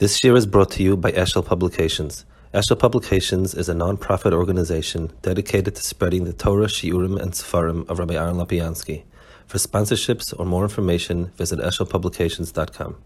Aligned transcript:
This 0.00 0.18
shiur 0.18 0.36
is 0.36 0.44
brought 0.44 0.72
to 0.72 0.82
you 0.82 0.96
by 0.96 1.12
Eshel 1.12 1.46
Publications. 1.46 2.24
Eshel 2.52 2.76
Publications 2.76 3.54
is 3.54 3.68
a 3.68 3.74
non-profit 3.74 4.32
organization 4.32 5.12
dedicated 5.22 5.76
to 5.76 5.82
spreading 5.84 6.24
the 6.24 6.32
Torah, 6.32 6.66
Shiurim, 6.66 7.16
and 7.22 7.30
Sefarim 7.30 7.88
of 7.88 8.00
Rabbi 8.00 8.14
Aaron 8.14 8.34
Lopiansky. 8.34 9.04
For 9.46 9.58
sponsorships 9.58 10.34
or 10.36 10.46
more 10.46 10.64
information, 10.64 11.26
visit 11.36 11.60
eshelpublications.com. 11.60 12.96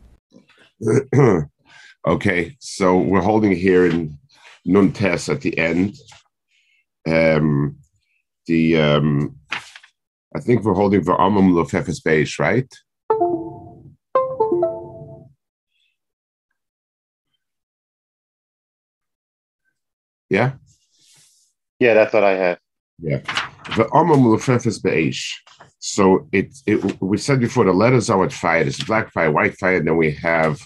okay, 2.06 2.56
so 2.58 2.96
we're 2.96 3.20
holding 3.20 3.52
here 3.52 3.84
in 3.84 4.18
Nun 4.64 4.90
Tes 4.90 5.28
at 5.28 5.42
the 5.42 5.58
end. 5.58 5.94
Um, 7.06 7.76
the 8.46 8.80
um, 8.80 9.36
I 10.34 10.40
think 10.40 10.64
we're 10.64 10.72
holding 10.72 11.04
for 11.04 11.18
Amam 11.18 11.52
Lofefes 11.52 12.00
Beish, 12.02 12.38
right? 12.38 12.74
Yeah? 20.30 20.52
Yeah, 21.78 21.94
that's 21.94 22.12
what 22.12 22.24
I 22.24 22.32
had. 22.32 22.58
Yeah. 23.00 23.18
The 23.76 23.84
Amam 23.92 24.24
Lofefes 24.24 24.80
Beish. 24.80 25.32
So 25.78 26.28
it, 26.32 26.56
it 26.66 27.00
we 27.00 27.18
said 27.18 27.40
before 27.40 27.64
the 27.64 27.72
letters 27.72 28.10
are 28.10 28.18
what 28.18 28.32
fire. 28.32 28.64
There's 28.64 28.78
black 28.78 29.12
fire, 29.12 29.30
white 29.30 29.56
fire, 29.56 29.76
and 29.76 29.86
then 29.86 29.96
we 29.96 30.10
have 30.12 30.60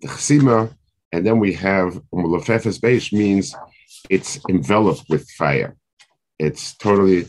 the 0.00 0.08
chesima, 0.08 0.72
and 1.12 1.26
then 1.26 1.40
we 1.40 1.52
have 1.54 2.00
Lofefes 2.14 2.78
Beish 2.78 3.12
means 3.12 3.54
it's 4.08 4.38
enveloped 4.48 5.04
with 5.08 5.28
fire. 5.30 5.76
It's 6.38 6.74
totally 6.76 7.26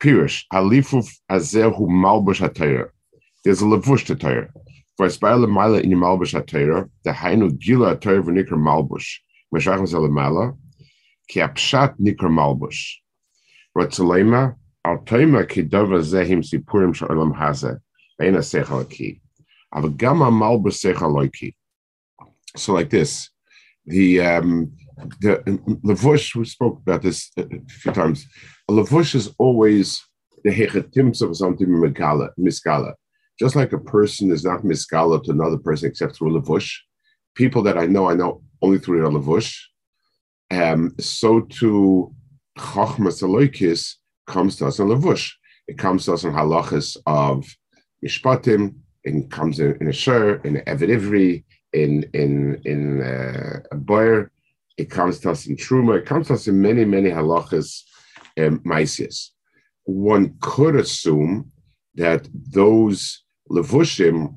Pirish, 0.00 0.44
Alifuf 0.52 1.08
Azehu 1.30 1.88
Malbush 1.88 2.40
HaTorah. 2.46 2.90
There's 3.44 3.62
a 3.62 3.64
Levush 3.64 4.06
to 4.06 4.14
Torah. 4.14 4.48
For 4.96 5.06
Aspire 5.06 5.36
Lemala 5.36 5.82
in 5.82 5.90
Malbush 5.90 6.34
HaTorah, 6.34 6.88
the 7.04 7.10
Hainu 7.10 7.58
Gila 7.58 7.96
HaTorah 7.96 8.22
V'Nikr 8.22 8.50
Malbush, 8.50 9.18
Meshachim 9.54 9.86
Zelemala, 9.86 10.56
Ki 11.28 11.40
Apshat 11.40 11.98
Nikr 11.98 12.28
Malbush. 12.28 12.96
Ratzalema, 13.76 14.54
Al 14.84 14.98
Toima 14.98 15.48
Ki 15.48 15.62
Dova 15.62 16.00
Zehim 16.00 16.42
Sipurim 16.42 16.94
Sha'olam 16.94 17.36
Hazeh, 17.36 17.78
Veina 18.20 18.38
Sechal 18.38 18.88
Ki. 18.88 19.20
Avagama 19.74 20.30
Malbush 20.30 20.94
Sechal. 20.94 21.54
So 22.56 22.72
like 22.72 22.90
this, 22.90 23.30
the 23.84 24.20
um, 24.20 24.72
the 25.20 25.36
Levush, 25.84 26.34
we 26.34 26.44
spoke 26.44 26.80
about 26.80 27.02
this 27.02 27.30
a 27.36 27.44
few 27.68 27.92
times. 27.92 28.26
A 28.68 28.72
Levush 28.72 29.14
is 29.14 29.34
always 29.38 30.02
the 30.44 30.50
hechatims 30.50 31.22
of 31.22 31.36
something 31.36 31.68
miskala. 31.68 32.94
Just 33.38 33.56
like 33.56 33.72
a 33.72 33.78
person 33.78 34.30
is 34.30 34.44
not 34.44 34.62
miskala 34.62 35.22
to 35.24 35.30
another 35.32 35.58
person 35.58 35.88
except 35.88 36.16
through 36.16 36.40
Lavush. 36.40 36.74
People 37.34 37.62
that 37.64 37.76
I 37.76 37.86
know, 37.86 38.08
I 38.08 38.14
know 38.14 38.42
only 38.62 38.78
through 38.78 39.06
a 39.06 39.10
Levush. 39.10 39.54
Um, 40.50 40.94
so 40.98 41.40
too 41.40 42.14
Chachmas 42.58 43.22
Aloikis 43.22 43.94
comes 44.26 44.56
to 44.56 44.66
us 44.66 44.78
in 44.78 44.88
Levush. 44.88 45.32
It 45.68 45.78
comes 45.78 46.04
to 46.04 46.14
us 46.14 46.24
in 46.24 46.32
halachas 46.32 46.96
of 47.06 47.44
Mishpatim, 48.04 48.76
it 49.04 49.30
comes 49.30 49.60
in, 49.60 49.76
in 49.80 49.88
a 49.88 49.92
shur, 49.92 50.36
in 50.44 50.56
Evid 50.66 50.90
Ivri, 50.90 51.44
in 51.72 52.08
in 52.14 52.60
in 52.64 53.02
uh, 53.02 53.60
a 53.72 53.76
boyer, 53.76 54.30
it 54.76 54.90
comes 54.90 55.20
to 55.20 55.30
us 55.30 55.46
in 55.46 55.56
Truma, 55.56 55.98
it 55.98 56.06
comes 56.06 56.28
to 56.28 56.34
us 56.34 56.46
in 56.46 56.60
many, 56.60 56.84
many 56.84 57.10
halachas 57.10 57.82
um, 58.38 58.60
maisias. 58.60 59.30
One 59.84 60.36
could 60.40 60.76
assume 60.76 61.52
that 61.94 62.28
those 62.32 63.22
levushim 63.50 64.36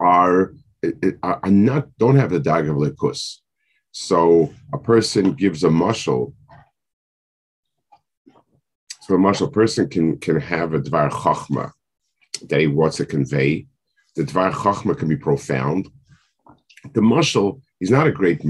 are, 0.00 0.54
are, 1.22 1.40
are 1.42 1.50
not 1.50 1.88
don't 1.98 2.16
have 2.16 2.30
the 2.30 2.40
dag 2.40 2.68
of 2.68 2.76
lekus. 2.76 3.38
So 3.98 4.52
a 4.74 4.78
person 4.78 5.32
gives 5.32 5.64
a 5.64 5.68
mushal. 5.68 6.34
So 9.00 9.14
a 9.14 9.18
mushal 9.18 9.50
person 9.50 9.88
can 9.88 10.18
can 10.18 10.38
have 10.38 10.74
a 10.74 10.80
dvar 10.80 11.10
chachma 11.10 11.72
that 12.48 12.60
he 12.60 12.66
wants 12.66 12.98
to 12.98 13.06
convey. 13.06 13.66
The 14.14 14.24
dvar 14.24 14.52
chachma 14.52 14.98
can 14.98 15.08
be 15.08 15.16
profound. 15.16 15.88
The 16.92 17.00
mushal 17.00 17.62
He's 17.80 17.90
not 17.90 18.06
a 18.06 18.12
great 18.12 18.40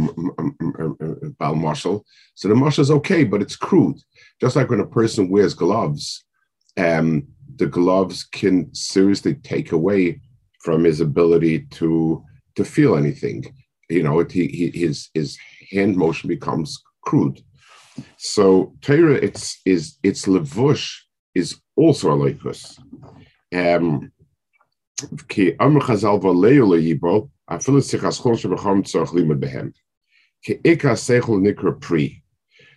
Baal 1.38 1.54
marshal. 1.54 2.04
So 2.34 2.48
the 2.48 2.54
marshal 2.54 2.82
is 2.82 2.90
okay, 2.90 3.22
but 3.22 3.42
it's 3.42 3.56
crude. 3.56 3.98
Just 4.40 4.56
like 4.56 4.70
when 4.70 4.80
a 4.80 4.86
person 4.86 5.28
wears 5.28 5.54
gloves, 5.54 6.24
um, 6.76 7.26
the 7.56 7.66
gloves 7.66 8.24
can 8.24 8.74
seriously 8.74 9.34
take 9.34 9.70
away 9.70 10.20
from 10.60 10.82
his 10.82 11.00
ability 11.00 11.66
to 11.78 12.24
to 12.56 12.64
feel 12.64 12.96
anything. 12.96 13.44
You 13.88 14.02
know, 14.02 14.20
it, 14.20 14.32
he, 14.32 14.70
his 14.74 15.10
his 15.14 15.38
hand 15.70 15.96
motion 15.96 16.28
becomes 16.28 16.82
crude. 17.02 17.42
So 18.18 18.74
Torah, 18.80 19.14
it's 19.14 19.60
is 19.64 19.96
its 20.02 20.26
levush 20.26 20.92
is 21.34 21.60
also 21.76 22.12
a 22.12 22.16
leikus. 22.16 22.78
Um, 23.54 24.12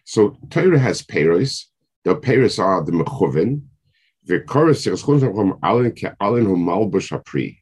so 0.05 0.37
Torah 0.49 0.79
has 0.79 1.01
peiros. 1.03 1.63
The 2.03 2.15
peiros 2.15 2.59
are 2.59 2.83
the 2.83 2.91
mechuvin. 2.91 3.61
The 4.25 4.39
chorus 4.41 4.83
from 4.83 5.59
alin 5.63 5.91
ke 5.91 6.17
alin 6.19 6.45
hu 6.45 6.57
malbush 6.57 7.11
hapri. 7.11 7.59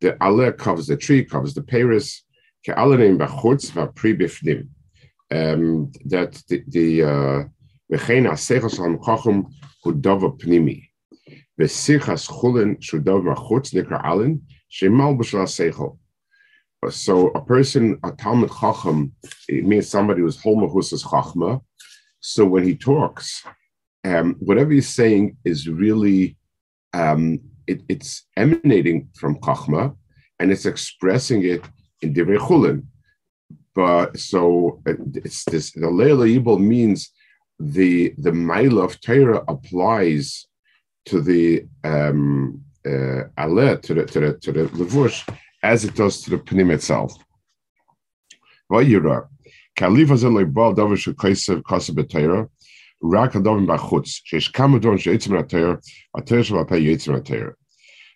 The 0.00 0.12
aleh 0.12 0.56
covers 0.56 0.86
the 0.86 0.96
tree, 0.96 1.24
covers 1.24 1.54
the 1.54 1.62
peiros. 1.62 2.20
Um, 5.30 5.92
that 6.06 6.42
the 6.48 6.64
the 6.68 7.00
v'chein 7.92 8.26
asechos 8.30 8.78
ham 8.78 8.98
chachum 8.98 9.52
hu 9.84 9.94
dova 9.94 10.38
pnimi. 10.38 10.88
V'sichas 11.60 12.28
chulin 12.28 12.82
shu 12.82 13.00
dova 13.00 13.34
chutz 13.36 13.74
nikra 13.74 14.02
alin 14.04 14.40
shemal 14.70 15.16
b'shla 15.18 15.46
sechol. 15.46 15.98
So 16.90 17.28
a 17.28 17.44
person, 17.44 17.98
a 18.04 18.12
Talmud 18.12 18.50
Chacham, 18.50 19.12
it 19.48 19.64
means 19.64 19.88
somebody 19.88 20.20
who's 20.20 20.40
Holmahus's 20.40 21.02
Chachma. 21.02 21.60
So 22.20 22.46
when 22.46 22.62
he 22.62 22.76
talks, 22.76 23.44
um, 24.04 24.36
whatever 24.38 24.70
he's 24.70 24.88
saying 24.88 25.36
is 25.44 25.68
really, 25.68 26.36
um, 26.94 27.40
it, 27.66 27.82
it's 27.88 28.24
emanating 28.36 29.08
from 29.16 29.40
Chachma 29.40 29.96
and 30.38 30.52
it's 30.52 30.66
expressing 30.66 31.44
it 31.44 31.62
in 32.02 32.14
Divrei 32.14 32.38
Chulin. 32.38 32.84
But 33.74 34.18
so 34.18 34.82
it's 34.86 35.44
this, 35.44 35.72
the 35.72 35.88
Leila 35.88 36.26
Yibel 36.26 36.58
means 36.58 37.12
the 37.60 38.14
the 38.18 38.32
mile 38.32 38.78
of 38.78 39.00
Torah 39.00 39.44
applies 39.48 40.46
to 41.06 41.20
the 41.20 41.66
um, 41.84 42.62
uh, 42.86 43.24
aleh, 43.38 43.80
to 43.82 43.94
the 43.94 44.04
to 44.06 44.20
the 44.20 44.32
to 44.34 44.52
the 44.52 44.64
levush, 44.80 45.28
as 45.62 45.84
it 45.84 45.94
does 45.94 46.22
to 46.22 46.30
the 46.30 46.38
pnim 46.38 46.72
itself. 46.72 47.16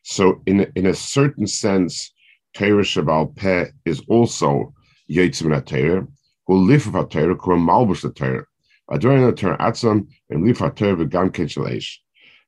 So 0.04 0.43
in, 0.47 0.72
in 0.75 0.87
a 0.87 0.94
certain 0.94 1.47
sense, 1.47 2.12
Torah 2.55 2.83
Shabal 2.83 3.35
Peh 3.37 3.67
is 3.85 4.01
also 4.09 4.75
Yitzim 5.11 5.59
Atera, 5.59 6.07
who 6.47 6.57
live 6.57 6.87
of 6.87 6.95
Atera, 6.95 7.37
who 7.41 7.51
malbush 7.53 8.05
Atera. 8.05 8.45
Adorin 8.91 9.33
Atera 9.33 9.59
Atzam, 9.59 10.09
and 10.31 10.45
live 10.45 10.59
Atera 10.59 10.97
v'gam 10.97 11.31
kenchelesh. 11.31 11.97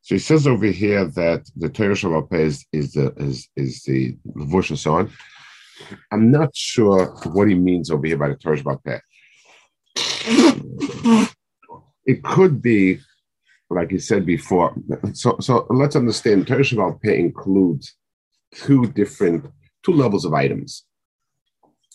So 0.03 0.15
he 0.17 0.19
says 0.19 0.47
over 0.47 0.67
here 0.67 1.07
that 1.07 1.49
the 1.57 1.71
Torah 1.71 1.95
Shabbat 1.95 2.33
is, 2.35 2.67
is 2.73 2.93
the 2.93 3.15
is 3.17 3.49
is 3.57 3.83
the 3.85 4.15
Levush 4.37 4.69
and 4.69 4.79
so 4.79 4.97
on. 4.97 5.11
I'm 6.13 6.31
not 6.31 6.55
sure 6.55 7.07
what 7.33 7.49
he 7.49 7.55
means 7.55 7.91
over 7.91 8.07
here 8.07 8.19
by 8.19 8.29
the 8.29 8.37
Torah 8.37 8.59
Shabbat 8.59 9.01
It 12.05 12.23
could 12.23 12.61
be, 12.61 13.01
like 13.71 13.91
he 13.91 13.99
said 13.99 14.27
before. 14.27 14.75
So 15.15 15.39
so 15.41 15.67
let's 15.71 15.97
understand. 15.97 16.47
Torah 16.47 16.61
Shabbat 16.61 17.03
includes 17.19 17.95
two 18.53 18.87
different 18.89 19.47
two 19.85 19.93
levels 19.93 20.25
of 20.25 20.35
items. 20.35 20.85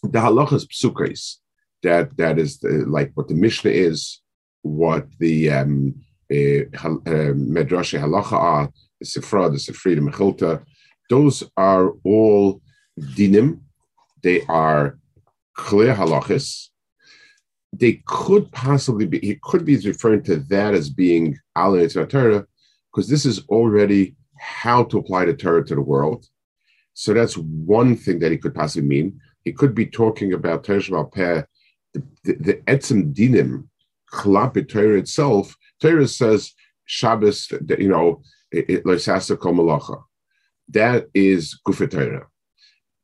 The 0.04 0.20
halachas 0.20 0.68
psukres, 0.68 1.36
that 1.84 2.16
that 2.18 2.40
is 2.40 2.60
the, 2.60 2.86
like 2.88 3.12
what 3.16 3.28
the 3.28 3.34
Mishnah 3.34 3.72
is, 3.72 4.22
what 4.62 5.08
the 5.20 5.50
um, 5.52 5.96
uh 6.32 7.34
Medrash 7.56 8.00
Halacha, 8.00 8.72
the 9.00 9.06
Sifra, 9.06 9.52
the 9.52 9.58
Sifri, 9.58 9.96
the 9.96 10.02
Mechilta, 10.02 10.64
those 11.10 11.44
are 11.58 11.94
all 12.04 12.62
dinim. 13.00 13.60
They 14.22 14.42
are 14.48 14.98
clear 15.56 15.96
halachas. 15.96 16.68
They 17.74 18.02
could 18.06 18.52
possibly 18.52 19.06
be, 19.06 19.20
he 19.20 19.40
could 19.42 19.66
be 19.66 19.78
referring 19.78 20.24
to 20.24 20.38
that 20.54 20.74
as 20.74 20.90
being 20.90 21.38
Al 21.56 21.88
Torah, 21.88 22.46
because 22.92 23.10
this 23.10 23.26
is 23.26 23.40
already 23.48 24.16
how 24.40 24.84
to 24.86 24.98
apply 24.98 25.26
the 25.26 25.34
Torah 25.34 25.66
to 25.66 25.76
the 25.76 25.82
world. 25.82 26.26
So 27.00 27.14
that's 27.14 27.38
one 27.38 27.96
thing 27.96 28.20
that 28.20 28.34
he 28.34 28.38
could 28.38 28.54
possibly 28.54 28.86
mean. 28.86 29.22
It 29.46 29.56
could 29.56 29.74
be 29.74 29.86
talking 29.86 30.34
about 30.34 30.66
Teresh 30.66 31.14
Peh, 31.14 31.44
the, 31.94 32.04
the, 32.26 32.54
Etzim 32.68 33.14
Dinim, 33.14 33.70
Chlapit 34.12 34.68
Torah 34.68 34.98
itself. 34.98 35.56
Torah 35.80 36.10
says 36.10 36.52
Shabbos, 36.84 37.50
you 37.78 37.88
know, 37.88 38.22
Loisasa 38.54 39.38
Malacha. 39.38 40.04
That 40.68 41.08
is 41.14 41.58
Gufet 41.66 41.92
Torah. 41.92 42.28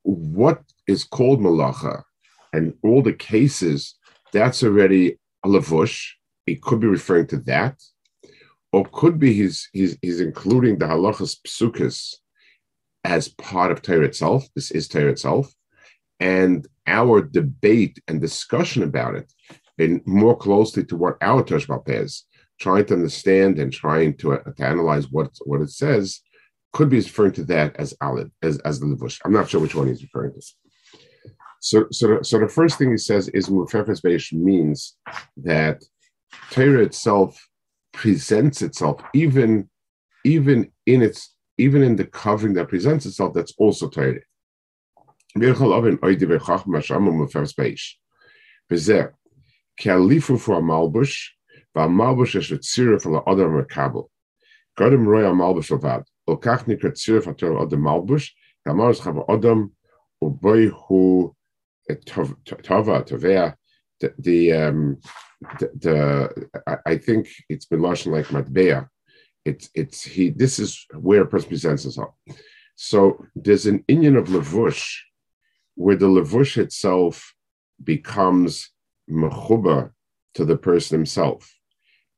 What 0.03 0.61
is 0.87 1.05
called 1.05 1.39
Malacha 1.39 2.03
and 2.51 2.73
all 2.83 3.01
the 3.01 3.13
cases, 3.13 3.95
that's 4.33 4.61
already 4.61 5.17
a 5.45 5.47
lavush. 5.47 6.05
It 6.45 6.61
could 6.61 6.81
be 6.81 6.87
referring 6.87 7.27
to 7.27 7.37
that, 7.45 7.81
or 8.73 8.85
could 8.91 9.19
be 9.19 9.31
he's 9.31 9.69
he's, 9.71 9.97
he's 10.01 10.19
including 10.19 10.79
the 10.79 10.85
halachas 10.85 11.37
psukas 11.47 12.15
as 13.05 13.29
part 13.29 13.71
of 13.71 13.81
Torah 13.81 14.05
itself. 14.05 14.45
This 14.55 14.71
is 14.71 14.87
Torah 14.87 15.11
itself, 15.11 15.53
and 16.19 16.67
our 16.87 17.21
debate 17.21 17.99
and 18.07 18.19
discussion 18.19 18.83
about 18.83 19.15
it, 19.15 19.31
and 19.77 20.01
more 20.05 20.35
closely 20.35 20.83
to 20.85 20.97
what 20.97 21.17
our 21.21 21.43
Tashbal 21.43 21.87
is, 21.87 22.25
trying 22.59 22.85
to 22.85 22.95
understand 22.95 23.59
and 23.59 23.71
trying 23.71 24.17
to, 24.17 24.33
uh, 24.33 24.43
to 24.57 24.65
analyze 24.65 25.09
what 25.11 25.29
what 25.45 25.61
it 25.61 25.69
says, 25.69 26.21
could 26.73 26.89
be 26.89 26.97
referring 26.97 27.33
to 27.33 27.43
that 27.45 27.75
as 27.77 27.93
alid 28.01 28.31
as 28.41 28.59
as 28.59 28.79
the 28.79 28.85
levush. 28.85 29.19
I'm 29.23 29.33
not 29.33 29.49
sure 29.49 29.61
which 29.61 29.75
one 29.75 29.87
he's 29.87 30.01
referring 30.01 30.33
to. 30.33 30.41
So, 31.61 31.87
so, 31.91 32.21
so 32.21 32.37
the 32.37 32.47
first 32.47 32.77
thing 32.77 32.91
he 32.91 32.97
says 32.97 33.27
is 33.29 33.49
Mufefes 33.49 34.01
Beish 34.01 34.31
means 34.33 34.95
that 35.37 35.83
Torah 36.51 36.83
itself 36.83 37.43
presents 37.91 38.61
itself, 38.61 39.01
even, 39.15 39.67
even 40.23 40.71
in 40.85 41.01
its, 41.01 41.34
even 41.57 41.83
in 41.83 41.95
the 41.95 42.05
covering 42.05 42.53
that 42.53 42.67
presents 42.67 43.05
itself, 43.05 43.33
that's 43.33 43.53
also 43.57 43.89
Torah. 43.89 44.19
Kalifu 49.77 50.39
for 50.39 50.55
a 50.55 50.61
malbush, 50.61 51.27
va 51.75 52.99
for 52.99 53.11
la 53.11 53.19
other 53.27 53.49
merkabel. 53.49 54.07
Godem 54.77 55.05
roya 55.05 55.31
malbush 55.31 55.71
lavad. 55.71 56.05
Lokach 56.27 56.65
nikra 56.65 56.91
tzira 56.91 57.23
for 57.23 57.33
tor 57.33 57.59
other 57.59 57.77
malbush, 57.77 58.29
kamaros 58.65 59.01
chava 59.01 59.25
adam 59.29 59.73
uboy 60.23 60.69
hu 60.69 61.35
tova, 61.89 63.05
tovea, 63.05 63.55
the, 63.99 64.13
the 64.17 64.53
um, 64.53 64.97
the, 65.59 66.49
I, 66.85 66.97
think 66.97 67.27
it's 67.49 67.65
been 67.65 67.81
launched 67.81 68.07
like 68.07 68.25
matbea 68.27 68.87
it's 69.45 69.69
it's 69.73 70.03
he. 70.03 70.29
This 70.29 70.59
is 70.59 70.85
where 70.93 71.21
a 71.21 71.27
person 71.27 71.49
presents 71.49 71.83
himself. 71.83 72.15
So 72.75 73.25
there's 73.35 73.67
an 73.67 73.83
Indian 73.87 74.15
of 74.17 74.27
levush, 74.27 74.97
where 75.75 75.95
the 75.95 76.07
levush 76.07 76.57
itself 76.57 77.33
becomes 77.83 78.71
mechuba 79.09 79.91
to 80.33 80.45
the 80.45 80.57
person 80.57 80.99
himself. 80.99 81.53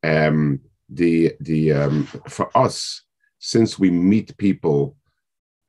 Um, 0.04 0.62
the 0.90 1.34
the 1.42 1.74
um, 1.74 2.08
for 2.30 2.56
us, 2.58 3.04
since 3.40 3.78
we 3.78 3.92
meet 3.92 4.38
people 4.38 4.96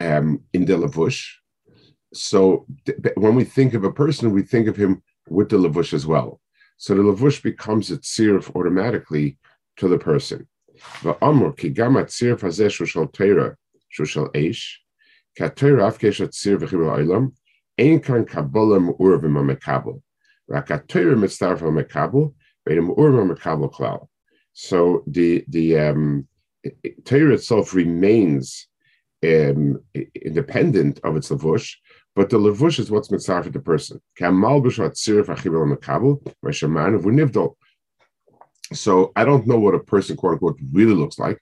um, 0.01 0.43
in 0.53 0.65
the 0.65 0.75
levush, 0.75 1.27
so 2.15 2.67
th- 2.87 2.99
when 3.17 3.35
we 3.35 3.45
think 3.45 3.75
of 3.75 3.85
a 3.85 3.93
person, 3.93 4.31
we 4.31 4.43
think 4.43 4.69
of 4.69 4.77
him 4.77 5.03
with 5.29 5.49
the 5.49 5.57
lavush 5.57 5.93
as 5.93 6.07
well. 6.07 6.41
So 6.77 6.95
the 6.95 7.03
lavush 7.03 7.43
becomes 7.43 7.91
a 7.91 7.99
tzirf 7.99 8.55
automatically 8.55 9.39
to 9.79 9.89
the 9.89 9.99
person. 9.99 10.47
Va'amur 11.03 11.57
ki 11.57 11.71
gam 11.71 11.95
atzirf 11.95 12.41
hazeh 12.41 12.69
shushal 12.69 13.13
teira 13.13 13.57
shushal 13.97 14.33
eish 14.35 14.65
ka 15.37 15.49
teira 15.49 15.91
afkesh 15.91 16.21
atzir 16.27 16.59
v'chibur 16.59 16.97
oilam 16.97 17.33
ein 17.79 18.01
kan 18.01 18.25
kabbalah 18.25 18.81
me'urvim 18.81 19.37
ha'mekabel 19.37 20.01
klal. 23.73 24.09
So 24.53 25.03
the 25.07 25.45
the 25.49 25.79
um, 25.79 26.29
itself 26.73 27.75
remains 27.75 28.67
um, 29.25 29.81
independent 30.15 31.01
of 31.05 31.17
its 31.17 31.31
lavush, 31.31 31.75
but 32.15 32.31
the 32.31 32.39
levush 32.39 32.79
is 32.79 32.91
what's 32.91 33.11
mitzvah 33.11 33.45
for 33.45 33.51
the 33.51 33.61
person. 33.61 34.01
So 38.73 39.13
I 39.17 39.25
don't 39.25 39.47
know 39.47 39.59
what 39.59 39.75
a 39.75 39.81
person, 39.81 40.17
quote 40.17 40.35
unquote, 40.35 40.59
really 40.73 40.95
looks 40.95 41.19
like. 41.19 41.39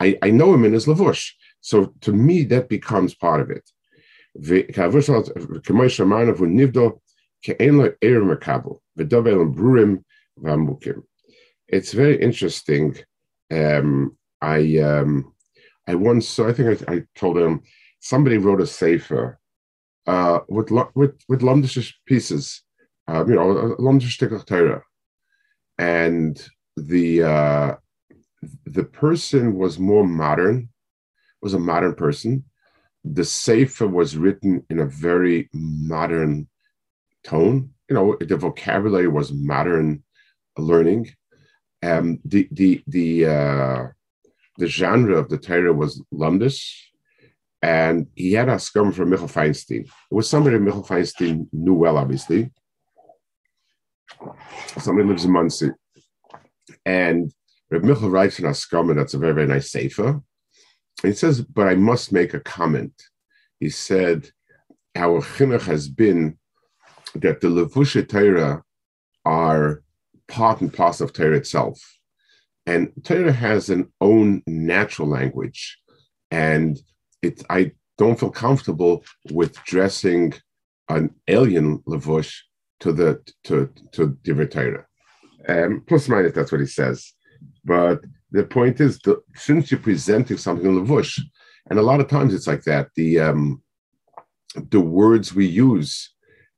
I, 0.00 0.18
I 0.22 0.30
know 0.30 0.52
him 0.52 0.64
in 0.64 0.72
his 0.72 0.86
lavush. 0.86 1.30
So 1.60 1.94
to 2.02 2.12
me, 2.12 2.44
that 2.44 2.68
becomes 2.68 3.14
part 3.14 3.40
of 3.40 3.50
it. 3.50 3.68
It's 11.68 11.92
very 11.92 12.20
interesting. 12.20 12.96
Um, 13.52 14.16
I 14.40 14.78
um, 14.78 15.32
I 15.86 15.94
once, 15.94 16.28
so 16.28 16.48
I 16.48 16.52
think 16.52 16.88
I, 16.88 16.92
I 16.94 17.02
told 17.14 17.38
him 17.38 17.62
somebody 18.00 18.38
wrote 18.38 18.60
a 18.60 18.66
sefer 18.66 19.38
uh, 20.06 20.40
with 20.48 20.70
with 20.94 21.14
with 21.28 21.96
pieces, 22.06 22.62
uh, 23.08 23.24
you 23.26 23.34
know, 23.34 23.76
Londische 23.78 24.46
Torah, 24.46 24.82
and 25.78 26.46
the 26.76 27.22
uh, 27.22 27.74
the 28.66 28.84
person 28.84 29.54
was 29.54 29.78
more 29.78 30.06
modern, 30.06 30.68
was 31.40 31.54
a 31.54 31.58
modern 31.58 31.94
person. 31.94 32.44
The 33.04 33.24
sefer 33.24 33.86
was 33.86 34.16
written 34.16 34.64
in 34.70 34.80
a 34.80 34.86
very 34.86 35.48
modern 35.52 36.48
tone. 37.22 37.70
You 37.88 37.94
know, 37.94 38.16
the 38.20 38.36
vocabulary 38.36 39.08
was 39.08 39.32
modern 39.32 40.02
learning. 40.56 41.10
Um, 41.82 42.18
the 42.24 42.48
the 42.50 42.82
the 42.86 43.26
uh, 43.26 43.86
the 44.58 44.66
genre 44.66 45.18
of 45.18 45.28
the 45.28 45.38
Torah 45.38 45.72
was 45.72 46.02
Lundish, 46.12 46.80
and 47.62 48.06
he 48.14 48.32
had 48.32 48.48
a 48.48 48.58
scum 48.58 48.92
from 48.92 49.10
Michael 49.10 49.28
Feinstein. 49.28 49.84
It 49.84 49.90
was 50.10 50.28
somebody 50.28 50.58
Michael 50.58 50.84
Feinstein 50.84 51.46
knew 51.52 51.74
well, 51.74 51.98
obviously. 51.98 52.50
Somebody 54.78 55.08
lives 55.08 55.24
in 55.24 55.32
Monsey. 55.32 55.70
And 56.84 57.32
Reb 57.70 57.84
Michael 57.84 58.10
writes 58.10 58.38
in 58.38 58.44
Ascom, 58.44 58.90
and 58.90 58.98
that's 58.98 59.14
a 59.14 59.18
very, 59.18 59.34
very 59.34 59.46
nice 59.46 59.70
sefer. 59.70 60.20
He 61.02 61.12
says, 61.12 61.42
but 61.42 61.66
I 61.66 61.74
must 61.74 62.12
make 62.12 62.34
a 62.34 62.40
comment. 62.40 62.94
He 63.60 63.68
said, 63.68 64.30
our 64.96 65.20
chinuch 65.20 65.62
has 65.62 65.88
been 65.88 66.38
that 67.14 67.40
the 67.40 67.48
Levusha 67.48 68.08
Torah 68.08 68.62
are 69.24 69.82
part 70.28 70.60
and 70.60 70.72
parcel 70.72 71.06
of 71.06 71.12
Torah 71.12 71.36
itself. 71.36 71.80
And 72.66 72.92
Torah 73.02 73.32
has 73.32 73.68
an 73.68 73.92
own 74.00 74.42
natural 74.46 75.08
language. 75.08 75.78
And 76.30 76.78
it 77.22 77.42
I 77.50 77.72
don't 77.98 78.18
feel 78.18 78.30
comfortable 78.30 79.04
with 79.30 79.62
dressing 79.64 80.34
an 80.88 81.14
alien 81.28 81.78
levush 81.80 82.34
to 82.80 82.92
the 82.92 83.20
to 83.44 83.70
to 83.92 84.18
Divrei 84.22 84.50
Torah. 84.50 84.86
Um, 85.48 85.82
plus 85.86 86.08
minus, 86.08 86.32
that's 86.32 86.52
what 86.52 86.60
he 86.60 86.66
says. 86.66 87.12
But 87.64 88.02
the 88.30 88.44
point 88.44 88.80
is, 88.80 88.98
the, 89.00 89.22
since 89.34 89.70
you're 89.70 89.80
presenting 89.80 90.36
something 90.36 90.66
in 90.66 90.86
levush, 90.86 91.20
and 91.70 91.78
a 91.78 91.82
lot 91.82 92.00
of 92.00 92.08
times 92.08 92.34
it's 92.34 92.46
like 92.46 92.64
that. 92.64 92.88
The 92.96 93.20
um, 93.20 93.62
the 94.70 94.80
words 94.80 95.34
we 95.34 95.46
use 95.46 96.10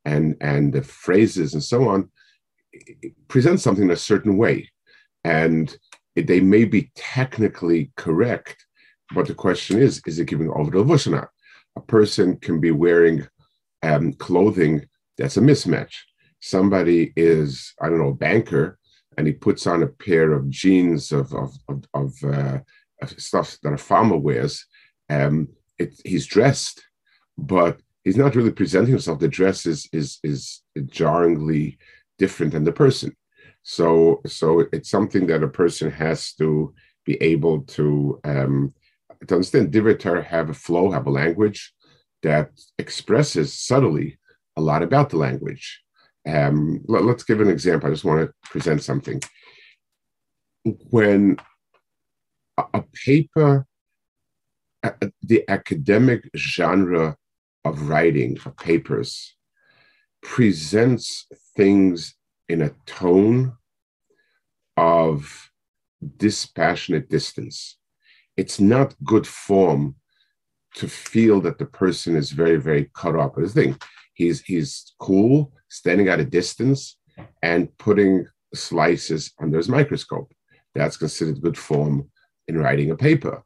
and 0.05 0.37
and 0.41 0.73
the 0.73 0.83
phrases 0.83 1.55
and 1.55 1.63
so 1.63 1.89
on 1.89 2.11
present 3.29 3.61
something 3.61 3.85
in 3.85 3.91
a 3.91 3.97
certain 3.97 4.37
way, 4.37 4.71
and 5.25 5.77
they 6.15 6.41
may 6.41 6.65
be 6.65 6.91
technically 6.95 7.91
correct, 7.97 8.67
but 9.15 9.27
the 9.27 9.35
question 9.35 9.79
is, 9.79 10.01
is 10.07 10.19
it 10.19 10.27
giving 10.27 10.51
over 10.51 10.71
the 10.71 10.79
levush 10.79 11.07
or 11.07 11.11
not? 11.11 11.29
A 11.77 11.81
person 11.81 12.37
can 12.37 12.61
be 12.61 12.71
wearing 12.71 13.27
um, 13.83 14.13
clothing 14.15 14.87
that's 15.19 15.37
a 15.37 15.41
mismatch. 15.41 15.93
Somebody 16.41 17.13
is, 17.17 17.75
I 17.81 17.89
don't 17.89 17.99
know, 17.99 18.09
a 18.09 18.15
banker, 18.15 18.79
and 19.17 19.27
he 19.27 19.33
puts 19.33 19.67
on 19.67 19.83
a 19.83 19.87
pair 19.87 20.33
of 20.33 20.51
jeans 20.51 21.13
of 21.13 21.33
of 21.33 21.53
of, 21.69 21.85
of, 21.95 22.13
uh, 22.25 22.59
stuff 23.07 23.57
that 23.63 23.73
a 23.73 23.79
farmer 23.79 24.17
wears. 24.17 24.67
Um, 25.09 25.49
it, 25.79 26.01
he's 26.05 26.27
dressed, 26.27 26.85
but 27.37 27.81
he's 28.05 28.17
not 28.17 28.35
really 28.35 28.53
presenting 28.53 28.91
himself. 28.91 29.19
The 29.19 29.29
dress 29.29 29.67
is 29.67 29.89
is 29.93 30.19
is 30.23 30.63
jarringly 30.87 31.79
different 32.19 32.53
than 32.53 32.65
the 32.65 32.73
person. 32.73 33.15
So 33.63 34.21
so 34.27 34.65
it's 34.73 34.91
something 34.91 35.27
that 35.27 35.43
a 35.43 35.49
person 35.49 35.91
has 35.91 36.33
to 36.35 36.75
be 37.05 37.15
able 37.23 37.63
to 37.63 38.21
um, 38.25 38.75
to 39.27 39.35
understand 39.35 39.73
Divrei 39.73 40.25
have 40.25 40.51
a 40.51 40.55
flow, 40.55 40.91
have 40.91 41.07
a 41.07 41.11
language 41.11 41.73
that 42.23 42.51
expresses 42.79 43.59
subtly 43.59 44.19
a 44.57 44.61
lot 44.61 44.83
about 44.83 45.11
the 45.11 45.17
language. 45.17 45.83
Um, 46.27 46.83
let, 46.87 47.03
us 47.03 47.23
give 47.23 47.41
an 47.41 47.49
example. 47.49 47.89
I 47.89 47.93
just 47.93 48.05
want 48.05 48.29
to 48.29 48.51
present 48.51 48.83
something. 48.83 49.21
When 50.91 51.39
a, 52.59 52.65
a 52.75 52.85
paper, 53.05 53.67
a, 54.83 54.93
the 55.23 55.45
academic 55.49 56.29
genre 56.37 57.17
of 57.65 57.89
writing 57.89 58.39
of 58.45 58.57
papers 58.57 59.37
presents 60.23 61.27
things 61.57 62.15
in 62.49 62.63
a 62.63 62.71
tone 62.87 63.53
of 64.77 65.51
dispassionate 66.17 67.09
distance. 67.09 67.77
It's 68.37 68.61
not 68.61 68.95
good 69.05 69.27
form 69.27 69.97
to 70.75 70.89
feel 70.89 71.41
that 71.41 71.59
the 71.59 71.67
person 71.67 72.17
is 72.17 72.33
very, 72.33 72.57
very 72.57 72.91
cut 72.95 73.17
off. 73.17 73.33
But 73.35 73.45
the 73.45 73.49
thing, 73.49 73.79
he's 74.15 74.43
he's 74.43 74.95
cool, 74.99 75.53
standing 75.69 76.09
at 76.09 76.21
a 76.21 76.25
distance 76.25 76.99
and 77.43 77.77
putting 77.79 78.27
slices 78.55 79.33
under 79.41 79.57
his 79.57 79.69
microscope. 79.69 80.33
That's 80.75 80.97
considered 80.97 81.43
good 81.43 81.59
form 81.59 82.11
in 82.49 82.59
writing 82.59 82.91
a 82.91 82.97
paper. 82.97 83.43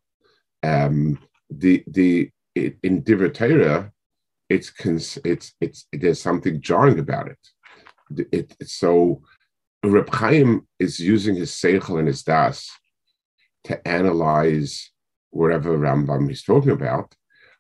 Um, 0.63 1.19
the 1.49 1.85
the 1.87 2.31
it, 2.55 2.77
in 2.83 3.03
Divrei 3.03 3.91
it's 4.49 4.73
it's 5.25 5.55
it's 5.61 5.87
there's 5.93 6.21
something 6.21 6.61
jarring 6.61 6.99
about 6.99 7.29
it. 7.29 7.39
It, 8.33 8.57
it 8.61 8.69
so 8.69 9.23
Reb 9.85 10.13
Chaim 10.13 10.67
is 10.79 10.99
using 10.99 11.37
his 11.37 11.53
seichel 11.53 11.99
and 11.99 12.09
his 12.09 12.23
das 12.23 12.69
to 13.65 13.89
analyze 13.89 14.91
wherever 15.31 15.79
Rambam 15.79 16.29
he's 16.29 16.43
talking 16.43 16.73
about, 16.73 17.15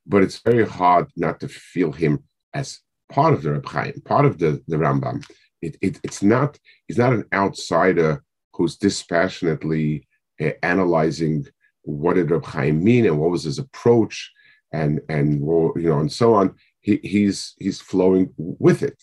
but 0.06 0.22
it's 0.22 0.40
very 0.40 0.66
hard 0.66 1.06
not 1.16 1.40
to 1.40 1.48
feel 1.48 1.92
him 1.92 2.24
as 2.52 2.80
part 3.10 3.34
of 3.34 3.42
the 3.42 3.52
Reb 3.52 3.66
Chaim, 3.66 4.00
part 4.04 4.24
of 4.24 4.38
the, 4.38 4.62
the 4.68 4.76
Rambam. 4.76 5.24
It, 5.62 5.76
it, 5.82 6.00
it's 6.02 6.22
not 6.22 6.58
he's 6.86 6.98
not 6.98 7.12
an 7.12 7.24
outsider 7.32 8.22
who's 8.54 8.76
dispassionately 8.76 10.06
uh, 10.40 10.50
analyzing 10.62 11.46
what 11.82 12.14
did 12.14 12.30
Reb 12.30 12.44
Chaim 12.44 12.82
mean 12.82 13.06
and 13.06 13.18
what 13.18 13.30
was 13.30 13.44
his 13.44 13.58
approach 13.58 14.30
and 14.72 15.00
and 15.08 15.40
you 15.40 15.88
know 15.90 15.98
and 15.98 16.10
so 16.10 16.34
on 16.34 16.54
he, 16.80 16.98
he's 17.02 17.54
he's 17.58 17.80
flowing 17.80 18.32
with 18.36 18.82
it, 18.82 19.02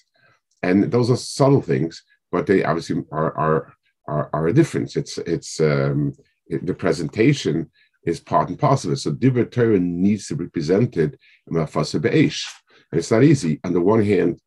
and 0.64 0.92
those 0.92 1.10
are 1.12 1.18
subtle 1.18 1.62
things, 1.62 2.04
but 2.32 2.48
they 2.48 2.64
obviously 2.64 3.04
are 3.12 3.38
are 3.38 3.74
are, 4.08 4.30
are 4.34 4.48
a 4.48 4.54
difference. 4.54 4.96
It's 4.96 5.18
it's 5.20 5.60
um, 5.60 6.14
it, 6.48 6.66
the 6.66 6.74
presentation 6.74 7.70
is 8.06 8.20
part 8.20 8.50
and 8.50 8.60
parcel 8.60 8.92
of 8.92 8.98
it. 8.98 9.00
So 9.00 9.12
Divrei 9.12 9.52
Torah 9.52 9.80
needs 9.80 10.28
to 10.28 10.36
be 10.36 10.48
presented 10.48 11.18
in 11.48 11.56
Mafasa 11.56 12.02
Be'esh. 12.02 12.46
And 12.92 13.00
it's 13.00 13.12
not 13.12 13.24
easy. 13.24 13.60
On 13.64 13.74
the 13.74 13.82
one 13.82 14.04
hand, 14.04 14.40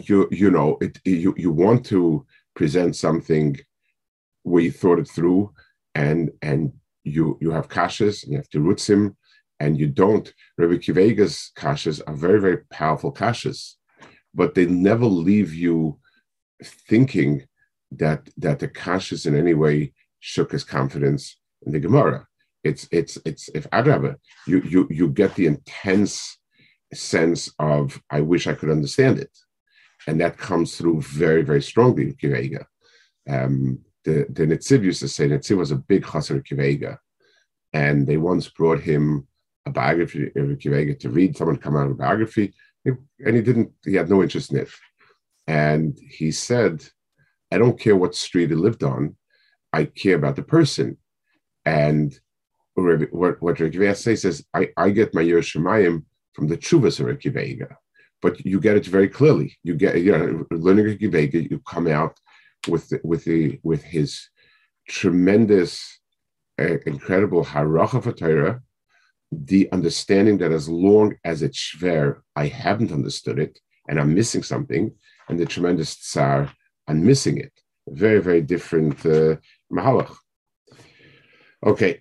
you 0.00 0.28
you 0.30 0.50
know 0.50 0.78
it, 0.80 0.98
you 1.04 1.34
you 1.36 1.52
want 1.52 1.84
to 1.86 2.26
present 2.54 2.96
something 2.96 3.56
where 4.42 4.62
you 4.62 4.72
thought 4.72 4.98
it 4.98 5.08
through 5.08 5.52
and 5.94 6.30
and 6.40 6.72
you 7.04 7.38
you 7.40 7.50
have 7.50 7.68
kashas 7.68 8.22
and 8.22 8.32
you 8.32 8.38
have 8.38 8.48
to 8.50 8.60
root 8.60 8.88
him 8.88 9.16
and 9.62 9.78
you 9.78 9.86
don't. 9.86 10.34
Rabbi 10.58 10.74
Akiva 10.74 11.08
Eiger's 11.08 11.52
kashas 11.56 12.00
are 12.08 12.14
very, 12.14 12.40
very 12.40 12.58
powerful 12.70 13.12
kashas, 13.12 13.74
but 14.34 14.54
they 14.54 14.66
never 14.66 15.06
leave 15.06 15.54
you 15.54 16.00
thinking 16.88 17.46
that 17.92 18.28
that 18.38 18.58
the 18.58 18.68
kashas 18.68 19.26
in 19.26 19.36
any 19.36 19.54
way 19.54 19.92
shook 20.18 20.50
his 20.50 20.64
confidence 20.64 21.36
in 21.64 21.72
the 21.72 21.78
Gemara. 21.78 22.26
It's 22.64 22.88
it's 22.90 23.18
it's 23.24 23.48
if 23.54 23.68
Adraba, 23.70 24.16
you 24.48 24.62
you 24.62 24.88
you 24.90 25.08
get 25.08 25.34
the 25.36 25.46
intense 25.46 26.38
sense 26.94 27.50
of 27.58 28.00
I 28.10 28.20
wish 28.20 28.46
I 28.46 28.54
could 28.54 28.70
understand 28.70 29.18
it, 29.18 29.36
and 30.06 30.20
that 30.20 30.38
comes 30.38 30.76
through 30.76 31.02
very 31.02 31.42
very 31.42 31.62
strongly 31.62 32.02
in 32.04 32.14
Akiva 32.14 32.38
Eiger. 32.38 32.66
Um, 33.28 33.80
the 34.04 34.26
the 34.30 34.46
Netziv 34.46 34.82
used 34.82 35.00
to 35.00 35.08
say 35.08 35.28
Netziv 35.28 35.56
was 35.58 35.70
a 35.70 35.76
big 35.76 36.04
chaser 36.04 36.40
Kivega, 36.40 36.98
and 37.72 38.06
they 38.06 38.16
once 38.16 38.48
brought 38.48 38.80
him 38.80 39.26
a 39.66 39.70
biography 39.70 40.26
of 40.26 40.32
Akiva 40.34 40.80
Eiger 40.80 40.94
to 40.94 41.10
read. 41.10 41.36
Someone 41.36 41.56
come 41.56 41.76
out 41.76 41.86
of 41.86 41.92
a 41.92 41.94
biography, 41.94 42.52
and 42.84 43.36
he 43.36 43.42
didn't. 43.42 43.70
He 43.84 43.94
had 43.94 44.10
no 44.10 44.22
interest 44.22 44.52
in 44.52 44.58
it. 44.58 44.68
And 45.46 45.98
he 45.98 46.30
said, 46.30 46.84
"I 47.50 47.58
don't 47.58 47.78
care 47.78 47.96
what 47.96 48.14
street 48.14 48.50
he 48.50 48.56
lived 48.56 48.82
on. 48.82 49.16
I 49.72 49.84
care 49.84 50.16
about 50.16 50.36
the 50.36 50.42
person." 50.42 50.98
And 51.64 52.18
what 52.74 53.40
what 53.40 53.60
Reb 53.60 53.72
Akiva 53.72 53.82
Eiger 53.82 53.94
says 53.94 54.24
is, 54.24 54.44
"I, 54.52 54.70
I 54.76 54.90
get 54.90 55.14
my 55.14 55.22
Yerushalayim 55.22 56.04
from 56.32 56.48
the 56.48 56.56
Chuvas 56.56 57.00
of 57.00 57.06
Reb 57.06 57.20
Akiva 57.20 57.40
Eiger." 57.40 57.76
But 58.20 58.44
you 58.46 58.60
get 58.60 58.76
it 58.76 58.86
very 58.86 59.08
clearly. 59.08 59.58
You 59.64 59.74
get, 59.74 60.00
you 60.00 60.12
know, 60.12 60.46
learning 60.50 60.86
Reb 60.86 60.98
Akiva 61.00 61.22
Eiger, 61.22 61.40
you 61.40 61.60
come 61.66 61.88
out 61.88 62.18
with 62.68 62.88
the, 62.88 63.00
with 63.04 63.24
the 63.24 63.58
with 63.62 63.82
his 63.82 64.28
tremendous, 64.88 66.00
uh, 66.60 66.78
incredible 66.86 67.44
haracha 67.44 68.02
for 68.02 68.12
Torah, 68.12 68.60
the 69.30 69.70
understanding 69.72 70.38
that 70.38 70.52
as 70.52 70.68
long 70.68 71.16
as 71.24 71.42
it's 71.42 71.58
schwer, 71.58 72.20
I 72.36 72.46
haven't 72.46 72.92
understood 72.92 73.38
it 73.38 73.58
and 73.88 73.98
I'm 74.00 74.14
missing 74.14 74.42
something, 74.42 74.92
and 75.28 75.38
the 75.38 75.46
tremendous 75.46 75.96
tsar, 75.96 76.52
I'm 76.86 77.04
missing 77.04 77.38
it. 77.38 77.52
Very, 77.88 78.20
very 78.20 78.40
different 78.40 79.04
uh, 79.04 79.36
mahalach. 79.72 80.14
Okay. 81.64 82.00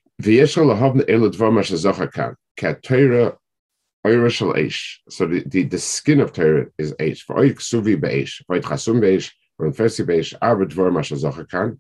So 4.03 5.27
the, 5.27 5.43
the, 5.46 5.63
the 5.63 5.77
skin 5.77 6.22
of 6.22 6.34
Torah 6.34 6.65
is 6.77 6.96
H. 7.00 7.24
For 7.24 7.36
oik 7.36 7.60
suvi 7.60 8.00
be'esh, 8.00 8.43
for 8.48 8.60
oik 8.60 8.63
chasum 8.63 9.00
be'esh, 9.00 9.31
for 9.58 9.70
oik 9.70 9.75
fersi 9.75 10.05
be'esh, 10.05 10.34
arba 10.41 10.65
dvar 10.65 10.91
ma 10.91 11.01
shazocha 11.01 11.48
kan, 11.48 11.79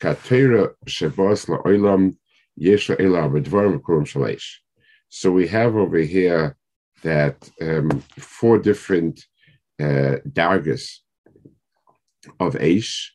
ka 0.00 0.14
Torah 0.14 0.70
shebos 0.86 1.46
la'olam 1.48 2.16
yesh 2.56 2.88
la'ela 2.88 3.24
arba 3.24 3.40
dvar 3.40 3.78
m'kurum 3.78 4.06
shalesh. 4.06 4.56
So 5.10 5.30
we 5.30 5.46
have 5.48 5.76
over 5.76 5.98
here 5.98 6.56
that 7.02 7.50
um, 7.60 8.02
four 8.18 8.58
different 8.58 9.24
uh, 9.78 10.16
dargas 10.26 11.00
of 12.40 12.54
Aish, 12.54 13.08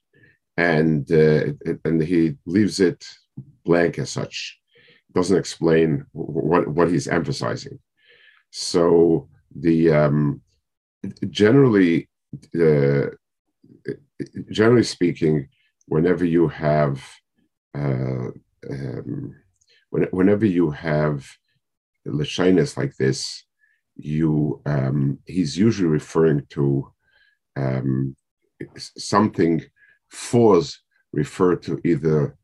and 0.55 1.11
uh, 1.11 1.53
and 1.83 2.01
he 2.01 2.35
leaves 2.45 2.79
it 2.79 3.05
blank 3.65 3.97
as 3.97 4.11
such. 4.11 4.59
Doesn't 5.13 5.37
explain 5.37 6.05
what 6.11 6.67
what 6.67 6.89
he's 6.89 7.07
emphasizing. 7.07 7.79
So 8.51 9.27
the 9.55 9.91
um, 9.91 10.41
generally 11.29 12.09
uh, 12.55 13.07
generally 14.51 14.83
speaking, 14.83 15.47
whenever 15.87 16.25
you 16.25 16.47
have 16.47 17.03
uh, 17.75 18.29
um, 18.69 19.35
when, 19.89 20.03
whenever 20.11 20.45
you 20.45 20.71
have 20.71 21.27
Lashinus 22.07 22.77
like 22.77 22.95
this, 22.97 23.43
you 23.95 24.61
um, 24.65 25.19
he's 25.25 25.57
usually 25.57 25.89
referring 25.89 26.45
to 26.49 26.91
um, 27.55 28.15
something 28.77 29.61
fours 30.09 30.81
refer 31.11 31.55
to 31.55 31.79
either 31.83 32.35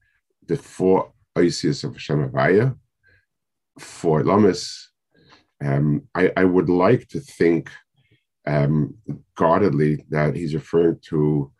the 0.47 0.57
four 0.57 1.11
Isis 1.35 1.83
of 1.83 1.93
Hashem 1.93 2.31
four 3.79 4.23
Lamas. 4.23 4.89
Um, 5.63 6.07
I, 6.13 6.31
I, 6.35 6.43
would 6.43 6.69
like 6.69 7.07
to 7.09 7.19
think 7.21 7.71
um, 8.45 8.95
guardedly 9.37 10.03
that 10.09 10.35
he's 10.35 10.53
referring 10.53 10.99
to 11.09 11.51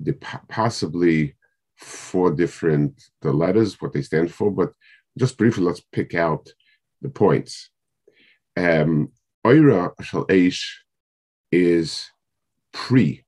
the 0.00 0.14
possibly 0.48 1.36
four 1.76 2.32
different 2.32 3.02
the 3.20 3.32
letters, 3.32 3.80
what 3.80 3.92
they 3.92 4.02
stand 4.02 4.32
for, 4.32 4.50
but 4.50 4.72
just 5.18 5.36
briefly, 5.36 5.64
let's 5.64 5.82
pick 5.92 6.14
out 6.14 6.48
the 7.02 7.10
points. 7.10 7.70
Um, 8.56 9.12
Oira 9.46 9.92
is 11.50 12.10
pre. 12.72 13.24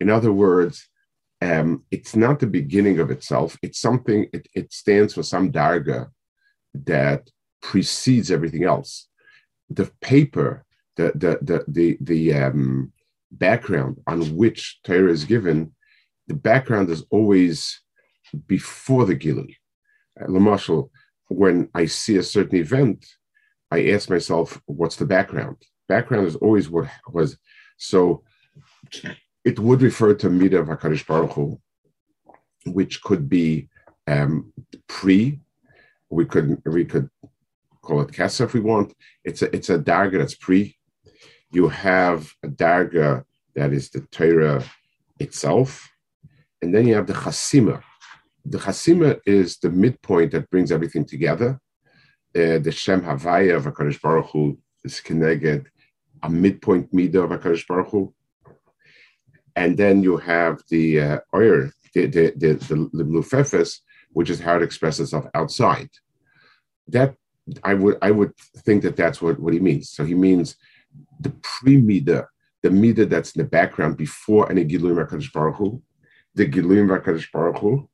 In 0.00 0.10
other 0.10 0.32
words, 0.32 0.88
um, 1.40 1.84
it's 1.90 2.14
not 2.14 2.40
the 2.40 2.46
beginning 2.46 2.98
of 3.00 3.10
itself. 3.10 3.58
It's 3.62 3.80
something, 3.80 4.28
it, 4.32 4.48
it 4.54 4.72
stands 4.72 5.14
for 5.14 5.22
some 5.22 5.50
darga 5.52 6.08
that 6.74 7.28
precedes 7.60 8.30
everything 8.30 8.64
else. 8.64 9.08
The 9.74 9.90
paper, 10.00 10.64
the 10.96 11.12
the 11.14 11.38
the 11.48 11.64
the, 11.68 11.98
the 12.00 12.34
um, 12.34 12.92
background 13.30 14.00
on 14.06 14.36
which 14.36 14.80
Torah 14.84 15.10
is 15.10 15.24
given, 15.24 15.72
the 16.28 16.34
background 16.34 16.90
is 16.90 17.04
always 17.10 17.80
before 18.46 19.04
the 19.04 19.16
Gilui. 19.16 19.56
Uh, 20.20 20.26
Lamashal, 20.26 20.90
when 21.28 21.68
I 21.74 21.86
see 21.86 22.16
a 22.16 22.22
certain 22.22 22.58
event, 22.58 23.04
I 23.70 23.90
ask 23.90 24.08
myself, 24.08 24.60
what's 24.66 24.96
the 24.96 25.06
background? 25.06 25.56
Background 25.88 26.26
is 26.26 26.36
always 26.36 26.70
what 26.70 26.88
was. 27.12 27.36
So 27.76 28.22
it 29.44 29.58
would 29.58 29.82
refer 29.82 30.14
to 30.14 30.30
Mida 30.30 30.60
of 30.60 30.68
HaKadosh 30.68 31.06
Baruch 31.06 31.32
Hu, 31.32 31.60
which 32.66 33.02
could 33.02 33.28
be 33.28 33.68
um, 34.06 34.52
pre. 34.88 35.40
We 36.10 36.24
could 36.26 36.62
we 36.64 36.84
could 36.84 37.10
call 37.84 38.00
it 38.02 38.12
Kesa 38.12 38.42
if 38.44 38.54
we 38.54 38.60
want. 38.60 38.92
It's 39.24 39.42
a 39.42 39.54
it's 39.56 39.70
a 39.70 39.78
darga 39.78 40.18
that's 40.18 40.34
pre. 40.34 40.76
You 41.50 41.68
have 41.68 42.20
a 42.42 42.48
darga 42.48 43.24
that 43.54 43.72
is 43.72 43.90
the 43.90 44.00
Torah 44.16 44.64
itself, 45.20 45.88
and 46.60 46.74
then 46.74 46.86
you 46.86 46.94
have 46.94 47.06
the 47.06 47.12
Chasima, 47.12 47.82
the 48.44 48.58
Chasima 48.58 49.18
is 49.24 49.58
the 49.58 49.70
midpoint 49.70 50.32
that 50.32 50.50
brings 50.50 50.70
everything 50.70 51.04
together. 51.04 51.58
Uh, 52.36 52.58
the 52.58 52.72
Shem 52.72 53.00
Havaya 53.00 53.56
of 53.56 53.64
HaKadosh 53.64 54.00
Baruch 54.02 54.30
Hu 54.32 54.58
is 54.82 55.00
connected, 55.00 55.68
a 56.22 56.28
midpoint 56.28 56.92
midah 56.92 57.24
of 57.24 57.30
HaKadosh 57.30 57.66
Baruch 57.66 57.88
Hu. 57.88 58.14
and 59.56 59.76
then 59.76 60.02
you 60.02 60.16
have 60.16 60.62
the 60.68 61.00
uh, 61.00 61.18
oyer, 61.34 61.70
the 61.94 62.06
the 62.06 62.32
the, 62.36 62.52
the, 62.54 62.76
the 62.92 63.04
lufefes, 63.04 63.78
which 64.10 64.30
is 64.30 64.40
how 64.40 64.56
it 64.56 64.62
expresses 64.62 65.08
itself 65.08 65.26
outside. 65.34 65.90
That 66.88 67.14
I 67.62 67.74
would 67.74 67.98
I 68.02 68.10
would 68.10 68.36
think 68.64 68.82
that 68.82 68.96
that's 68.96 69.20
what, 69.20 69.38
what 69.38 69.52
he 69.52 69.60
means. 69.60 69.90
So 69.90 70.04
he 70.04 70.14
means 70.14 70.56
the 71.20 71.30
pre 71.42 71.76
mida, 71.76 72.28
the 72.62 72.70
mida 72.70 73.06
that's 73.06 73.34
in 73.34 73.42
the 73.42 73.48
background 73.48 73.96
before 73.96 74.50
any 74.50 74.64
gilui 74.64 74.94
Hakadosh 74.94 75.32
Baruch 75.32 75.56
Hu, 75.56 75.82
the 76.34 76.46
gilui 76.46 76.86
Hakadosh 76.86 77.30
Baruch 77.32 77.58
Hu, 77.58 77.88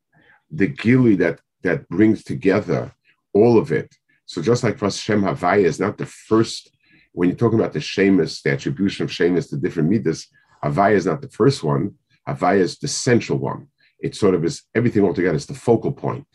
the 0.51 0.69
gilui 0.69 1.19
that 1.19 1.41
that 1.63 1.89
brings 1.89 2.23
together 2.25 2.93
all 3.33 3.59
of 3.59 3.73
it. 3.73 3.95
So 4.27 4.41
just 4.41 4.63
like 4.63 4.79
for 4.79 4.91
Shem 4.91 5.23
Havaya 5.23 5.65
is 5.65 5.81
not 5.81 5.99
the 5.99 6.07
first 6.07 6.71
when 7.13 7.29
you're 7.29 7.37
talking 7.37 7.59
about 7.59 7.73
the 7.73 7.81
Shemus, 7.81 8.43
the 8.43 8.53
attribution 8.53 9.05
of 9.05 9.11
Shemus 9.11 9.49
to 9.49 9.57
different 9.57 9.91
midas, 9.91 10.29
Havaya 10.63 10.95
is 10.95 11.07
not 11.07 11.23
the 11.23 11.29
first 11.29 11.65
one. 11.65 11.95
Havaya 12.29 12.61
is 12.61 12.79
the 12.79 12.89
central 12.89 13.39
one. 13.39 13.69
It 13.99 14.15
sort 14.15 14.35
of 14.35 14.45
is 14.45 14.63
everything 14.75 15.05
altogether 15.05 15.37
is 15.37 15.47
the 15.47 15.55
focal 15.55 15.93
point, 15.93 16.27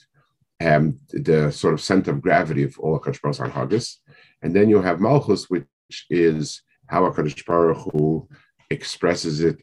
um, 0.63 0.99
the 1.09 1.51
sort 1.51 1.73
of 1.73 1.81
center 1.81 2.11
of 2.11 2.21
gravity 2.21 2.63
of 2.63 2.77
all 2.79 2.99
Hakadosh 2.99 3.21
Baruch 3.21 3.53
Haggis. 3.53 3.99
And 4.41 4.55
then 4.55 4.69
you 4.69 4.81
have 4.81 4.99
Malchus, 4.99 5.49
which 5.49 5.65
is 6.09 6.61
how 6.87 7.03
Hakadosh 7.03 7.45
Baruch 7.45 7.91
Hu 7.91 8.27
expresses 8.69 9.41
it 9.41 9.61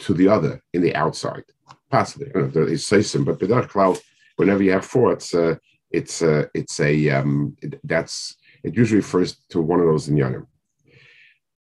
to 0.00 0.14
the 0.14 0.28
other 0.28 0.62
in 0.72 0.82
the 0.82 0.94
outside. 0.94 1.44
Possibly, 1.90 2.30
you 2.34 2.40
know, 2.40 2.62
it's 2.62 2.88
Seisim, 2.88 3.24
but 3.24 3.38
B'dar 3.38 3.68
Cloud, 3.68 3.98
whenever 4.36 4.62
you 4.62 4.72
have 4.72 4.84
four, 4.84 5.12
it's 5.12 5.34
uh, 5.34 5.56
it's 5.90 6.22
uh, 6.22 6.44
it's 6.54 6.80
a 6.80 7.10
um, 7.10 7.56
it, 7.62 7.80
that's 7.84 8.36
it 8.62 8.76
usually 8.76 8.98
refers 8.98 9.36
to 9.50 9.60
one 9.60 9.80
of 9.80 9.86
those 9.86 10.08
in 10.08 10.16
Yanim. 10.16 10.46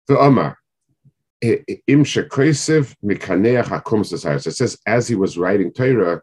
The 0.08 0.18
Amar, 0.18 0.58
Im 1.42 2.04
Shekresev 2.04 2.94
Mikaneach 3.04 3.66
Hakum 3.66 4.00
It 4.00 4.52
says 4.52 4.78
as 4.86 5.08
he 5.08 5.14
was 5.14 5.38
writing 5.38 5.72
Torah, 5.72 6.22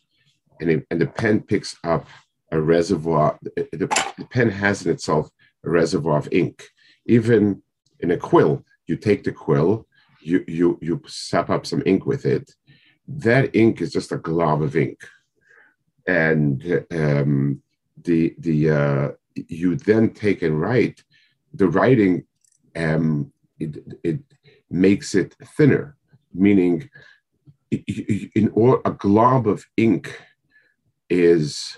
and, 0.61 0.85
and 0.89 1.01
the 1.01 1.07
pen 1.07 1.41
picks 1.41 1.75
up 1.83 2.07
a 2.51 2.61
reservoir, 2.61 3.39
the, 3.41 3.67
the, 3.71 4.27
pen 4.29 4.49
has 4.49 4.85
in 4.85 4.91
itself 4.91 5.29
a 5.65 5.69
reservoir 5.69 6.17
of 6.17 6.29
ink. 6.31 6.67
Even 7.05 7.61
in 7.99 8.11
a 8.11 8.17
quill, 8.17 8.63
you 8.87 8.95
take 8.95 9.23
the 9.23 9.31
quill, 9.31 9.87
you 10.21 10.43
you 10.47 10.77
you 10.81 11.01
sap 11.07 11.49
up 11.49 11.65
some 11.65 11.81
ink 11.85 12.05
with 12.05 12.25
it. 12.25 12.53
That 13.07 13.55
ink 13.55 13.81
is 13.81 13.91
just 13.91 14.11
a 14.11 14.17
glob 14.17 14.61
of 14.61 14.75
ink, 14.75 14.99
and 16.07 16.85
um, 16.91 17.61
the 18.03 18.35
the 18.37 18.69
uh, 18.69 19.11
you 19.35 19.75
then 19.75 20.13
take 20.13 20.41
and 20.43 20.61
write, 20.61 21.03
the 21.53 21.67
writing 21.67 22.25
um, 22.75 23.31
it, 23.59 23.77
it 24.03 24.19
makes 24.69 25.15
it 25.15 25.35
thinner, 25.57 25.97
meaning 26.33 26.89
in 27.71 28.51
or 28.53 28.81
a 28.85 28.91
glob 28.91 29.47
of 29.47 29.65
ink 29.77 30.19
is 31.11 31.77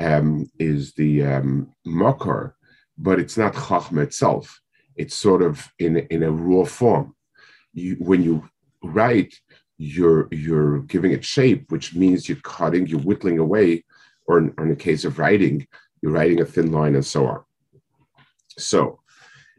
um, 0.00 0.50
is 0.58 0.92
the 0.94 1.24
um, 1.24 1.72
but 2.98 3.20
it's 3.20 3.38
not 3.38 3.54
chachma 3.54 4.02
itself. 4.02 4.60
It's 4.96 5.14
sort 5.14 5.40
of 5.40 5.66
in 5.78 5.96
in 6.10 6.22
a 6.24 6.30
raw 6.30 6.64
form. 6.64 7.14
You, 7.72 7.96
when 8.00 8.22
you 8.22 8.48
write, 8.82 9.34
you're 9.78 10.28
you're 10.32 10.80
giving 10.80 11.12
it 11.12 11.24
shape, 11.24 11.70
which 11.70 11.94
means 11.94 12.28
you're 12.28 12.38
cutting, 12.42 12.86
you're 12.86 13.00
whittling 13.00 13.38
away, 13.38 13.84
or 14.26 14.38
in, 14.38 14.52
or 14.58 14.64
in 14.64 14.70
the 14.70 14.76
case 14.76 15.04
of 15.04 15.18
writing, 15.18 15.66
you're 16.02 16.12
writing 16.12 16.40
a 16.40 16.44
thin 16.44 16.72
line 16.72 16.94
and 16.94 17.06
so 17.06 17.26
on. 17.26 17.42
So 18.58 19.00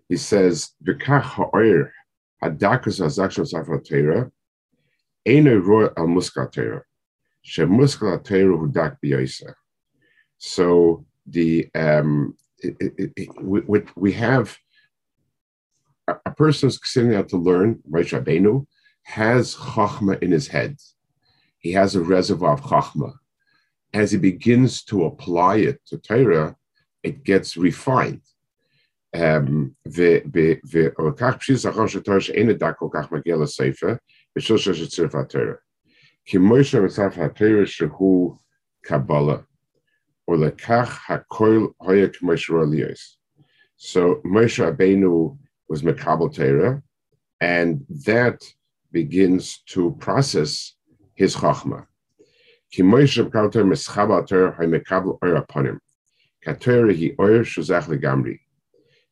he 0.10 0.18
says, 0.18 0.72
hadakas 2.44 3.00
al 3.02 3.10
So 10.38 11.06
the 11.26 11.70
um, 11.76 12.36
it, 12.60 12.76
it, 12.80 13.12
it, 13.16 13.44
we, 13.44 13.82
we 13.96 14.12
have 14.14 14.58
a, 16.08 16.32
person 16.32 16.68
who's 16.68 16.80
sitting 16.84 17.16
out 17.16 17.30
to 17.30 17.38
learn, 17.38 17.80
Moshe 17.90 18.18
Rabbeinu, 18.18 18.66
has 19.04 19.56
chachma 19.56 20.22
in 20.22 20.32
his 20.32 20.48
head. 20.48 20.78
He 21.60 21.74
has 21.74 21.96
a 21.96 22.02
reservoir 22.02 22.54
of 22.54 22.62
chachma 22.62 23.14
as 23.94 24.12
he 24.12 24.18
begins 24.18 24.84
to 24.84 25.06
apply 25.06 25.58
it 25.58 25.80
to 25.88 25.98
Torah, 25.98 26.56
it 27.04 27.24
gets 27.24 27.56
refined. 27.56 28.22
Um, 29.14 29.76
Kimoisha 36.30 36.82
Masaf 36.82 37.16
hatera 37.16 37.66
Shehu 37.66 38.38
Kabbalah, 38.84 39.46
or 40.26 40.38
Lekach 40.38 40.88
HaKoil 41.08 41.74
Hoya 41.82 42.08
Kimoisha 42.08 42.52
Elios. 42.52 43.16
So 43.76 44.22
Moshe 44.26 44.64
Rabbeinu 44.64 45.38
was 45.68 45.82
Makabal 45.82 46.34
Torah, 46.34 46.82
and 47.42 47.84
that 48.06 48.42
begins 48.94 49.64
to 49.68 49.98
process 50.00 50.76
his 51.14 51.36
Chachma. 51.36 51.88
Kimoisha 52.74 53.30
Makabal 53.30 53.66
Meschabal 53.66 54.26
Torah 54.26 54.52
Hoya 54.52 54.70
Makabal 54.70 55.18
Oyer 55.24 55.36
upon 55.36 55.66
him. 55.66 55.82
Katera 56.46 56.96
he 56.96 57.16
Oyer 57.20 57.44
Shuzach 57.44 57.84
Legamri. 57.88 58.40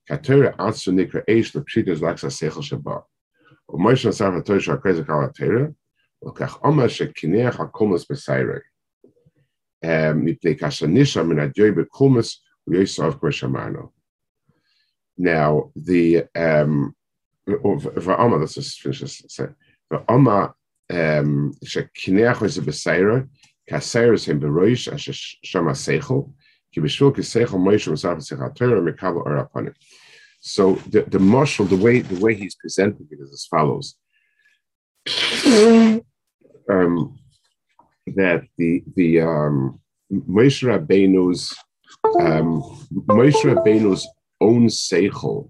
Katera 0.10 0.56
Atsu 0.58 0.93
Nikra 0.93 1.26
Eish 1.28 1.52
Lepshitas 1.54 2.00
Laksa 2.00 2.32
Sechel 2.32 2.63
Shabbat. 2.63 3.04
Moshe 3.69 4.08
Masaf 4.08 4.41
hatera 4.41 4.62
Shakrezik 4.62 5.10
Al 5.10 5.30
HaTorah, 5.30 5.76
התור, 6.23 6.33
ולקח 6.33 6.59
אומר 6.64 6.88
שקינח 6.88 7.61
הקומוס 7.61 8.11
בסיירי. 8.11 8.59
מפני 10.14 10.59
כאשר 10.59 10.87
נשאר 10.87 11.23
מן 11.23 11.38
הדיוי 11.38 11.71
בקומוס, 11.71 12.45
הוא 12.64 12.75
יהיה 12.75 12.87
סוף 12.87 13.14
כמו 13.21 13.33
שאמרנו. 13.33 13.97
Now, 15.21 15.73
the, 15.79 16.23
um, 16.37 16.92
ועומר, 17.97 18.37
let's 18.37 18.55
just 18.55 18.81
finish 18.81 19.03
this. 19.03 19.40
ועומר, 19.90 20.47
שכינח 21.64 22.42
איזה 22.42 22.62
בסיירי, 22.62 23.21
Kaseres 23.69 24.27
him 24.27 24.38
beroish 24.38 24.87
as 24.87 25.03
shama 25.42 25.73
seichel. 25.73 26.33
So 30.40 30.75
the, 30.75 31.03
the 31.03 31.19
marshal, 31.19 31.64
the 31.64 31.77
way 31.77 32.01
the 32.01 32.21
way 32.21 32.35
he's 32.35 32.55
presenting 32.55 33.09
it 33.11 33.19
is 33.19 33.33
as 33.33 33.47
follows. 33.47 33.97
Um, 36.69 37.19
that 38.15 38.43
the 38.58 38.84
the 38.95 39.21
um, 39.21 39.80
Moshe 40.12 40.63
Rabbeinu's 40.63 41.56
um, 42.19 42.62
Moshe 42.91 43.43
Rabbeinu's 43.43 44.08
own 44.39 44.67
seichel, 44.67 45.50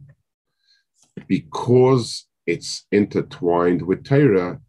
because 1.27 2.27
it's 2.45 2.85
intertwined 2.91 3.81
with 3.81 4.03
Torah, 4.03 4.59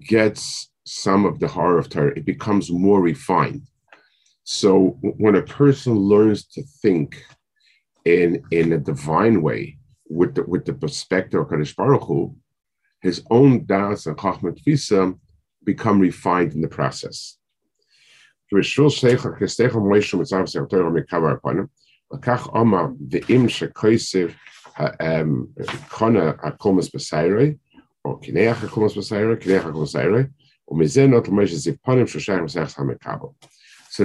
gets 0.00 0.70
some 0.84 1.24
of 1.24 1.38
the 1.40 1.48
horror 1.48 1.78
of 1.78 1.88
Torah, 1.88 2.12
it 2.16 2.24
becomes 2.24 2.70
more 2.70 3.00
refined. 3.00 3.66
So 4.44 4.98
when 5.00 5.34
a 5.34 5.42
person 5.42 5.94
learns 5.94 6.44
to 6.54 6.62
think 6.82 7.24
in, 8.04 8.42
in 8.50 8.72
a 8.72 8.78
divine 8.78 9.42
way 9.42 9.78
with 10.08 10.36
the, 10.36 10.44
with 10.44 10.64
the 10.64 10.72
perspective 10.72 11.40
of 11.40 11.48
Kadosh 11.48 11.74
Baruch 11.74 12.04
Hu, 12.04 12.36
his 13.02 13.24
own 13.30 13.66
das 13.66 14.06
and 14.06 14.16
chachmat 14.16 14.62
visa 14.64 15.14
become 15.65 15.99
refined 15.99 16.53
in 16.53 16.61
the 16.61 16.67
process. 16.67 17.37
לקח 22.13 22.47
עמה 22.55 22.87
ואם 23.11 23.49
שכויסב 23.49 24.29
קונה 25.89 26.29
הקומוס 26.29 26.95
בסיירי, 26.95 27.53
או 28.05 28.19
קינח 28.19 28.63
הקומוס 28.63 28.97
בסיירי, 28.97 29.39
קינח 29.39 29.65
הקומוס 29.65 29.95
בסיירי, 29.95 30.23
so 30.73 30.77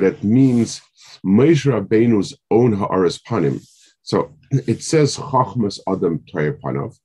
that 0.00 0.24
means 0.24 0.80
Moshe 1.24 1.66
Rabbeinu's 1.66 2.34
own 2.50 2.72
ha'aras 2.72 3.18
panim. 3.18 3.60
So 4.02 4.32
it 4.50 4.82
says 4.82 5.16
chachmas 5.16 5.78
adam 5.86 6.18
panov. 6.26 6.98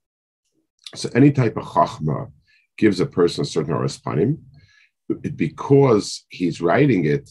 So 0.95 1.09
any 1.13 1.31
type 1.31 1.57
of 1.57 1.65
chachma 1.65 2.31
gives 2.78 3.00
a 3.00 3.06
person 3.06 3.42
a 3.42 3.44
certain 3.44 4.18
him, 4.18 4.44
because 5.36 6.24
he's 6.28 6.60
writing 6.60 7.04
it, 7.06 7.30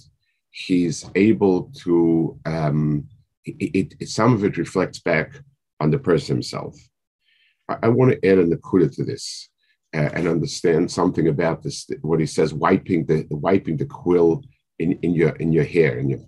he's 0.51 1.09
able 1.15 1.71
to, 1.83 2.39
um, 2.45 3.07
it, 3.43 3.93
it, 3.99 4.07
some 4.07 4.33
of 4.33 4.43
it 4.43 4.57
reflects 4.57 4.99
back 4.99 5.37
on 5.79 5.91
the 5.91 5.99
person 5.99 6.37
himself. 6.37 6.75
I, 7.69 7.77
I 7.83 7.87
want 7.89 8.11
to 8.11 8.27
add 8.27 8.39
an 8.39 8.51
nakuda 8.51 8.95
to 8.95 9.03
this 9.03 9.49
uh, 9.93 10.09
and 10.13 10.27
understand 10.27 10.89
something 10.89 11.27
about 11.27 11.63
this. 11.63 11.87
What 12.01 12.19
he 12.19 12.25
says, 12.25 12.53
wiping 12.53 13.05
the 13.05 13.27
wiping 13.29 13.77
the 13.77 13.85
quill 13.85 14.43
in, 14.79 14.93
in 15.01 15.13
your 15.13 15.31
in 15.37 15.51
your 15.51 15.65
hair. 15.65 15.99
In 15.99 16.09
your, 16.09 16.19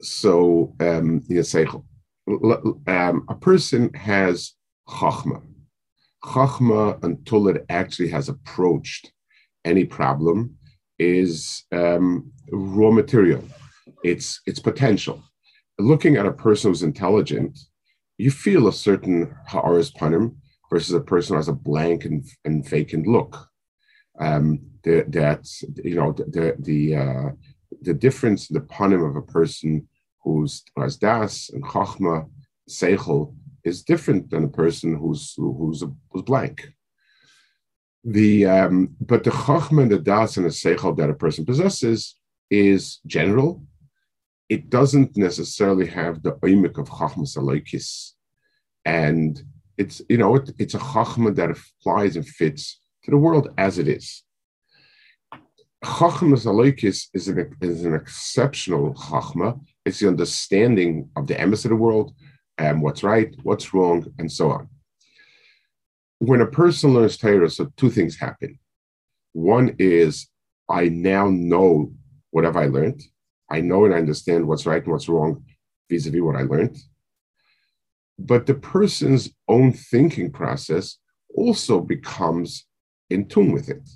so 0.00 0.74
um, 0.80 1.22
you 1.28 1.42
say 1.42 1.66
um, 2.86 3.24
a 3.28 3.34
person 3.40 3.92
has 3.94 4.52
chachma. 4.88 5.42
Chachma, 6.24 7.02
until 7.04 7.48
it 7.48 7.64
actually 7.68 8.08
has 8.08 8.28
approached 8.28 9.12
any 9.64 9.84
problem, 9.84 10.56
is 10.98 11.64
um, 11.72 12.32
raw 12.50 12.90
material. 12.90 13.42
It's 14.02 14.40
it's 14.46 14.60
potential. 14.60 15.22
Looking 15.78 16.16
at 16.16 16.26
a 16.26 16.32
person 16.32 16.70
who's 16.70 16.82
intelligent, 16.82 17.58
you 18.16 18.30
feel 18.30 18.68
a 18.68 18.72
certain 18.72 19.34
ha'aris 19.48 19.90
panim 19.90 20.36
versus 20.70 20.94
a 20.94 21.00
person 21.00 21.34
who 21.34 21.38
has 21.38 21.48
a 21.48 21.52
blank 21.52 22.04
and, 22.04 22.24
and 22.44 22.68
vacant 22.68 23.06
look. 23.06 23.48
Um, 24.20 24.60
the, 24.84 25.04
that's 25.08 25.64
you 25.82 25.96
know 25.96 26.12
the 26.12 26.54
the 26.58 26.96
uh, 26.96 27.30
the 27.82 27.94
difference 27.94 28.50
in 28.50 28.54
the 28.54 28.60
panim 28.60 29.08
of 29.08 29.16
a 29.16 29.22
person 29.22 29.88
who's 30.22 30.62
who 30.74 30.82
has 30.82 30.96
das 30.96 31.50
and 31.50 31.64
chachma 31.64 32.28
seichel 32.68 33.34
is 33.64 33.82
different 33.82 34.30
than 34.30 34.44
a 34.44 34.48
person 34.48 34.94
who's 34.94 35.34
who's 35.36 35.82
who's 36.10 36.22
blank. 36.22 36.72
The 38.04 38.46
um, 38.46 38.94
but 39.00 39.24
the 39.24 39.30
chachma 39.30 39.82
and 39.82 39.92
the 39.92 39.98
das 39.98 40.36
and 40.36 40.46
the 40.46 40.50
seichel 40.50 40.96
that 40.98 41.10
a 41.10 41.14
person 41.14 41.46
possesses 41.46 42.16
is 42.50 43.00
general. 43.06 43.64
It 44.50 44.68
doesn't 44.68 45.16
necessarily 45.16 45.86
have 45.86 46.22
the 46.22 46.32
oimik 46.32 46.76
of 46.76 46.90
chachmas 46.90 47.38
aloikis, 47.38 48.12
and 48.84 49.42
it's 49.78 50.02
you 50.10 50.18
know 50.18 50.36
it, 50.36 50.50
it's 50.58 50.74
a 50.74 50.78
chachma 50.78 51.34
that 51.34 51.50
applies 51.50 52.16
and 52.16 52.28
fits 52.28 52.80
to 53.04 53.10
the 53.10 53.16
world 53.16 53.48
as 53.56 53.78
it 53.78 53.88
is. 53.88 54.22
Chachmas 55.82 56.44
aloikis 56.44 57.08
is 57.14 57.28
an 57.28 57.56
is 57.62 57.86
an 57.86 57.94
exceptional 57.94 58.92
chachma. 58.94 59.58
It's 59.86 60.00
the 60.00 60.08
understanding 60.08 61.08
of 61.16 61.26
the 61.26 61.34
emes 61.34 61.64
of 61.64 61.70
the 61.70 61.76
world, 61.76 62.14
and 62.58 62.82
what's 62.82 63.02
right, 63.02 63.34
what's 63.42 63.74
wrong, 63.74 64.06
and 64.18 64.30
so 64.30 64.50
on 64.50 64.68
when 66.18 66.40
a 66.40 66.46
person 66.46 66.94
learns 66.94 67.16
Torah, 67.16 67.50
so 67.50 67.70
two 67.76 67.90
things 67.90 68.16
happen. 68.16 68.58
One 69.32 69.74
is 69.78 70.28
I 70.68 70.88
now 70.88 71.28
know 71.28 71.92
what 72.30 72.44
have 72.44 72.56
I 72.56 72.66
learned. 72.66 73.02
I 73.50 73.60
know 73.60 73.84
and 73.84 73.94
I 73.94 73.98
understand 73.98 74.46
what's 74.46 74.66
right 74.66 74.82
and 74.82 74.92
what's 74.92 75.08
wrong 75.08 75.44
vis-a-vis 75.90 76.22
what 76.22 76.36
I 76.36 76.42
learned. 76.42 76.78
But 78.18 78.46
the 78.46 78.54
person's 78.54 79.30
own 79.48 79.72
thinking 79.72 80.30
process 80.30 80.98
also 81.36 81.80
becomes 81.80 82.64
in 83.10 83.26
tune 83.28 83.52
with 83.52 83.68
it. 83.68 83.86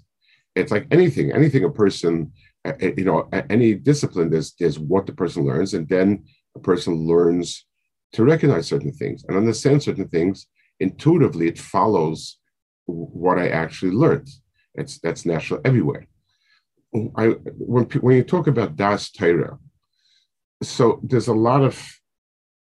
It's 0.55 0.73
like 0.73 0.87
anything, 0.91 1.33
anything 1.33 1.65
a 1.65 1.71
person, 1.71 2.33
uh, 2.65 2.73
uh, 2.83 2.91
you 2.97 3.05
know, 3.05 3.29
any 3.49 3.75
discipline, 3.75 4.29
there's, 4.29 4.55
there's 4.59 4.79
what 4.79 5.07
the 5.07 5.13
person 5.13 5.47
learns, 5.47 5.73
and 5.73 5.89
then 5.89 6.25
a 6.57 6.59
person 6.59 7.07
learns 7.07 7.65
to 8.13 8.25
recognize 8.25 8.67
certain 8.67 8.93
things 8.93 9.25
and 9.25 9.37
understand 9.37 9.83
certain 9.83 10.09
things 10.09 10.47
intuitively 10.81 11.49
it 11.49 11.59
follows 11.59 12.39
what 12.87 13.39
I 13.39 13.49
actually 13.49 13.93
learned. 13.93 14.29
It's 14.75 14.99
that's 14.99 15.27
natural 15.27 15.61
everywhere. 15.65 16.07
I 17.17 17.27
when 17.59 17.85
when 18.01 18.17
you 18.17 18.23
talk 18.23 18.47
about 18.47 18.77
das 18.77 19.11
Torah, 19.11 19.59
so 20.63 21.01
there's 21.03 21.29
a 21.29 21.35
lot 21.35 21.63
of 21.63 21.77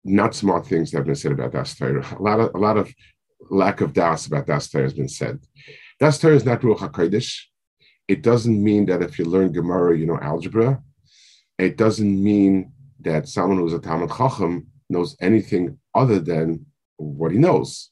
not 0.04 0.34
smart 0.34 0.65
things 0.65 0.91
that 0.91 1.00
have 1.00 1.06
been 1.06 1.15
said 1.15 1.34
about 1.34 1.52
das 1.52 1.76
Torah. 1.78 2.06
A 2.17 2.21
lot 2.21 2.39
of 2.39 2.56
a 2.56 2.58
lot 2.58 2.78
of 2.78 2.91
lack 3.50 3.82
of 3.82 3.93
das 3.93 4.26
about 4.26 4.47
das 4.47 4.69
Torah 4.69 4.86
has 4.86 4.93
been 4.93 5.10
said. 5.10 5.39
Das 6.00 6.17
Torah 6.17 6.36
is 6.36 6.45
not 6.45 6.62
Ruach 6.62 6.80
Hakodesh. 6.80 7.43
It 8.08 8.23
doesn't 8.23 8.63
mean 8.63 8.86
that 8.86 9.04
if 9.04 9.19
you 9.19 9.26
learn 9.26 9.52
Gemara, 9.52 9.97
you 9.97 10.06
know 10.06 10.17
algebra. 10.19 10.82
It 11.60 11.78
doesn't 11.78 12.23
mean 12.23 12.71
that 13.02 13.28
someone 13.28 13.58
who's 13.58 13.73
a 13.73 13.80
Talmud 13.80 14.10
Chacham 14.10 14.67
knows 14.89 15.15
anything 15.21 15.78
other 15.93 16.19
than 16.19 16.65
what 16.97 17.32
he 17.32 17.38
knows 17.38 17.91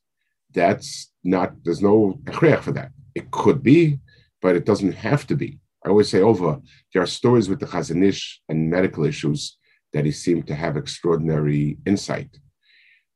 that's 0.56 1.12
not, 1.24 1.54
there's 1.64 1.82
no 1.82 2.20
echrech 2.24 2.62
for 2.62 2.72
that. 2.72 2.92
It 3.14 3.30
could 3.30 3.62
be, 3.62 4.00
but 4.42 4.56
it 4.56 4.66
doesn't 4.66 4.94
have 4.94 5.28
to 5.28 5.36
be. 5.36 5.60
I 5.86 5.90
always 5.90 6.10
say 6.10 6.22
over, 6.22 6.60
there 6.94 7.04
are 7.04 7.08
stories 7.08 7.48
with 7.48 7.60
the 7.60 7.68
Chazon 7.68 8.04
Ish 8.04 8.42
and 8.50 8.70
medical 8.70 9.06
issues 9.06 9.58
that 9.94 10.06
he 10.06 10.12
seemed 10.12 10.48
to 10.48 10.56
have 10.56 10.78
extraordinary 10.78 11.78
insight. 11.86 12.40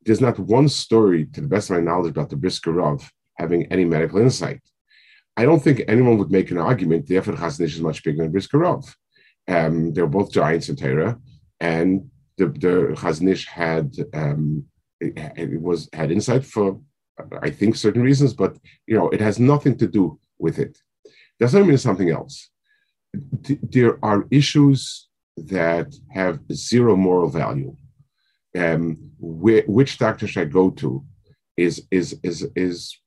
There's 0.06 0.22
not 0.22 0.38
one 0.38 0.70
story, 0.70 1.26
to 1.34 1.42
the 1.42 1.48
best 1.48 1.70
of 1.70 1.78
my 1.78 1.82
knowledge, 1.82 2.12
about 2.12 2.30
the 2.30 2.36
Brisker 2.36 2.72
Rav 2.72 3.10
having 3.38 3.66
any 3.68 3.86
medical 3.86 4.20
insight. 4.20 4.62
I 5.36 5.46
don't 5.46 5.64
think 5.64 5.82
anyone 5.88 6.18
would 6.18 6.32
make 6.32 6.52
an 6.52 6.58
argument, 6.58 7.08
the 7.08 7.16
Chazon 7.16 7.62
Ish 7.62 7.76
is 7.76 7.82
much 7.82 8.04
bigger 8.04 8.22
than 8.22 8.32
Brisker 8.32 8.60
Rav. 8.60 8.96
Um, 9.48 9.94
they're 9.94 10.08
both 10.08 10.32
giants 10.32 10.70
in 10.70 10.76
Torah, 10.76 11.18
and 11.60 12.10
the, 12.40 12.48
the 12.48 12.74
Chazon 13.00 13.30
Ish 13.30 13.46
had 13.48 13.94
um, 14.14 14.66
it, 15.00 15.14
it 15.36 15.62
was 15.62 15.90
had 15.94 16.12
insight 16.12 16.46
for 16.46 16.80
I 17.42 17.50
think 17.50 17.76
certain 17.76 18.02
reasons, 18.02 18.34
but 18.34 18.58
you 18.88 18.96
know, 18.98 19.10
it 19.10 19.22
has 19.22 19.40
nothing 19.40 19.78
to 19.78 19.88
do 19.88 20.20
with 20.40 20.58
it. 20.58 20.78
Doesn't 21.40 21.68
mean 21.68 21.78
something 21.78 22.10
else. 22.10 22.50
There 23.78 24.04
are 24.04 24.26
issues 24.32 25.10
that 25.36 25.94
have 26.12 26.40
zero 26.52 26.96
moral 26.96 27.30
value. 27.30 27.76
Um, 28.58 28.98
which 29.20 30.00
doctor 30.00 30.26
should 30.28 30.48
I 30.48 30.52
go 30.60 30.72
to 30.82 31.04
is 31.56 31.86
is 31.92 32.20
is 32.24 32.48
is 32.56 32.98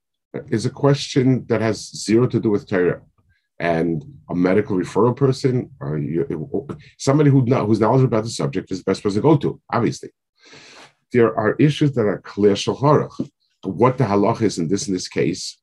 is 0.55 0.65
a 0.65 0.69
question 0.69 1.45
that 1.49 1.61
has 1.61 1.77
zero 2.05 2.27
to 2.27 2.39
do 2.39 2.49
with 2.51 2.67
Torah. 2.67 3.01
And 3.63 4.03
a 4.29 4.35
medical 4.35 4.75
referral 4.77 5.15
person, 5.15 5.69
or 5.79 5.97
you, 5.97 6.67
somebody 6.97 7.29
who 7.29 7.39
who's 7.65 7.79
knowledgeable 7.79 8.13
about 8.13 8.25
the 8.25 8.29
subject, 8.41 8.71
is 8.71 8.79
the 8.79 8.89
best 8.89 9.01
person 9.01 9.21
to 9.21 9.29
go 9.29 9.37
to. 9.37 9.49
Obviously, 9.71 10.09
there 11.13 11.31
are 11.41 11.55
issues 11.67 11.93
that 11.93 12.05
are 12.05 12.19
clear 12.19 12.55
Shulchan 12.55 12.91
Aruch 12.93 13.29
what 13.63 13.97
the 13.97 14.03
halach 14.03 14.41
is 14.41 14.57
in 14.57 14.67
this 14.67 14.87
in 14.87 14.93
this 14.93 15.07
case 15.07 15.57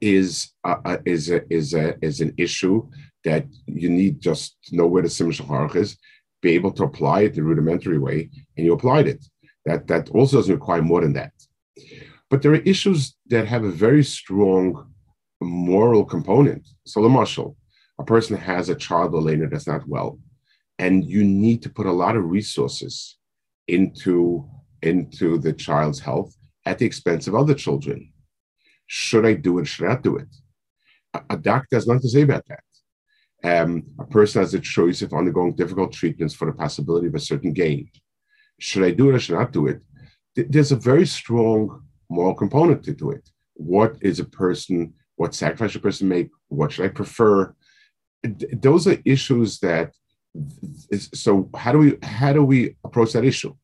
is 0.00 0.52
uh, 0.64 0.76
uh, 0.84 0.96
is 1.04 1.30
a, 1.30 1.42
is 1.52 1.74
a, 1.74 1.94
is 2.02 2.20
an 2.20 2.34
issue 2.36 2.88
that 3.24 3.46
you 3.66 3.88
need 3.88 4.20
just 4.20 4.56
know 4.72 4.86
where 4.86 5.02
the 5.02 5.08
simon 5.08 5.32
halach 5.32 5.76
is, 5.76 5.96
be 6.42 6.50
able 6.52 6.72
to 6.72 6.84
apply 6.84 7.22
it 7.22 7.34
the 7.34 7.42
rudimentary 7.42 7.98
way, 7.98 8.30
and 8.56 8.66
you 8.66 8.72
applied 8.72 9.06
it. 9.06 9.24
That 9.64 9.86
that 9.88 10.10
also 10.10 10.38
doesn't 10.38 10.54
require 10.54 10.82
more 10.82 11.02
than 11.02 11.12
that. 11.14 11.32
But 12.30 12.42
there 12.42 12.52
are 12.52 12.70
issues 12.72 13.14
that 13.28 13.46
have 13.46 13.64
a 13.64 13.70
very 13.70 14.02
strong 14.02 14.92
moral 15.40 16.04
component. 16.04 16.66
So, 16.84 17.02
the 17.02 17.08
marshal, 17.08 17.56
a 17.98 18.04
person 18.04 18.36
has 18.36 18.68
a 18.68 18.74
child 18.74 19.14
or 19.14 19.22
later 19.22 19.48
that's 19.48 19.66
not 19.66 19.86
well, 19.86 20.18
and 20.78 21.04
you 21.04 21.24
need 21.24 21.62
to 21.62 21.70
put 21.70 21.86
a 21.86 21.92
lot 21.92 22.16
of 22.16 22.24
resources 22.24 23.18
into 23.68 24.48
into 24.82 25.38
the 25.38 25.52
child's 25.52 25.98
health 25.98 26.36
at 26.64 26.78
the 26.78 26.86
expense 26.86 27.26
of 27.26 27.34
other 27.34 27.54
children. 27.54 28.12
Should 28.86 29.26
I 29.26 29.34
do 29.34 29.58
it? 29.58 29.66
Should 29.66 29.86
I 29.86 29.94
not 29.94 30.02
do 30.02 30.16
it? 30.16 30.28
A, 31.14 31.22
a 31.30 31.36
doctor 31.36 31.76
has 31.76 31.86
nothing 31.86 32.02
to 32.02 32.08
say 32.08 32.22
about 32.22 32.44
that. 32.48 32.60
Um, 33.44 33.84
a 33.98 34.04
person 34.06 34.40
has 34.42 34.54
a 34.54 34.60
choice 34.60 35.02
of 35.02 35.12
undergoing 35.12 35.54
difficult 35.54 35.92
treatments 35.92 36.34
for 36.34 36.46
the 36.46 36.56
possibility 36.56 37.06
of 37.06 37.14
a 37.14 37.20
certain 37.20 37.52
gain. 37.52 37.88
Should 38.58 38.84
I 38.84 38.90
do 38.90 39.10
it 39.10 39.14
or 39.14 39.20
should 39.20 39.36
I 39.36 39.40
not 39.40 39.52
do 39.52 39.66
it? 39.66 39.80
Th- 40.34 40.48
there's 40.50 40.72
a 40.72 40.76
very 40.76 41.06
strong 41.06 41.82
moral 42.08 42.34
component 42.34 42.82
to, 42.84 42.94
to 42.94 43.10
it. 43.10 43.28
What 43.54 43.96
is 44.00 44.20
a 44.20 44.24
person? 44.24 44.94
What 45.16 45.34
sacrifice 45.34 45.72
should 45.72 45.80
a 45.80 45.82
person 45.82 46.08
make? 46.08 46.30
What 46.48 46.72
should 46.72 46.86
I 46.86 46.88
prefer? 46.88 47.54
those 48.52 48.88
are 48.88 48.96
issues 49.04 49.60
that. 49.60 49.92
So 51.14 51.48
how 51.56 51.72
do 51.72 51.78
we 51.78 51.98
how 52.02 52.32
do 52.32 52.44
we 52.44 52.76
approach 52.84 53.12
that 53.12 53.24
issue? 53.24 53.54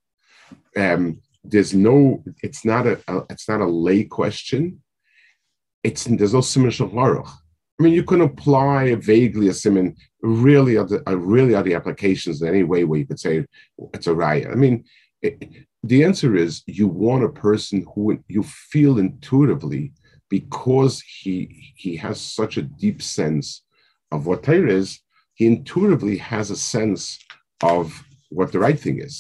Um, 0.77 1.21
there's 1.45 1.75
no 1.75 2.23
it's 2.43 2.65
not 2.65 2.87
a, 2.87 3.01
a, 3.09 3.23
it's 3.29 3.49
not 3.49 3.61
a 3.61 3.67
lay 3.67 4.05
question 4.05 4.81
it's 5.83 6.05
there's 6.05 6.35
no 6.35 6.41
simon 6.41 6.71
shulchan 6.71 7.27
I 7.81 7.83
mean, 7.83 7.95
you 7.95 8.05
can 8.05 8.21
apply 8.21 8.95
vaguely 8.95 9.49
a 9.49 9.53
simon, 9.53 9.97
really 10.21 10.77
are 10.77 10.85
the, 10.85 11.03
really 11.17 11.55
are 11.55 11.65
the 11.65 11.75
applications 11.75 12.41
in 12.41 12.47
any 12.47 12.62
way 12.62 12.85
where 12.85 13.01
you 13.01 13.07
could 13.07 13.19
say 13.19 13.45
it's 13.93 14.07
a 14.07 14.11
raya. 14.11 14.53
I 14.53 14.55
mean, 14.55 14.85
it, 15.21 15.67
the 15.83 16.05
answer 16.05 16.37
is 16.37 16.62
you 16.67 16.87
want 16.87 17.25
a 17.25 17.29
person 17.29 17.85
who 17.93 18.23
you 18.29 18.45
feel 18.45 19.01
intuitively 19.01 19.95
because 20.33 20.95
he 21.21 21.35
he 21.77 21.92
has 22.05 22.18
such 22.18 22.55
a 22.57 22.68
deep 22.85 23.03
sense 23.03 23.47
of 24.14 24.25
what 24.27 24.42
Torah 24.42 24.73
is, 24.81 24.88
he 25.38 25.45
intuitively 25.55 26.16
has 26.33 26.51
a 26.51 26.62
sense 26.75 27.03
of 27.62 27.85
what 28.31 28.51
the 28.51 28.62
right 28.66 28.81
thing 28.85 28.99
is. 29.09 29.14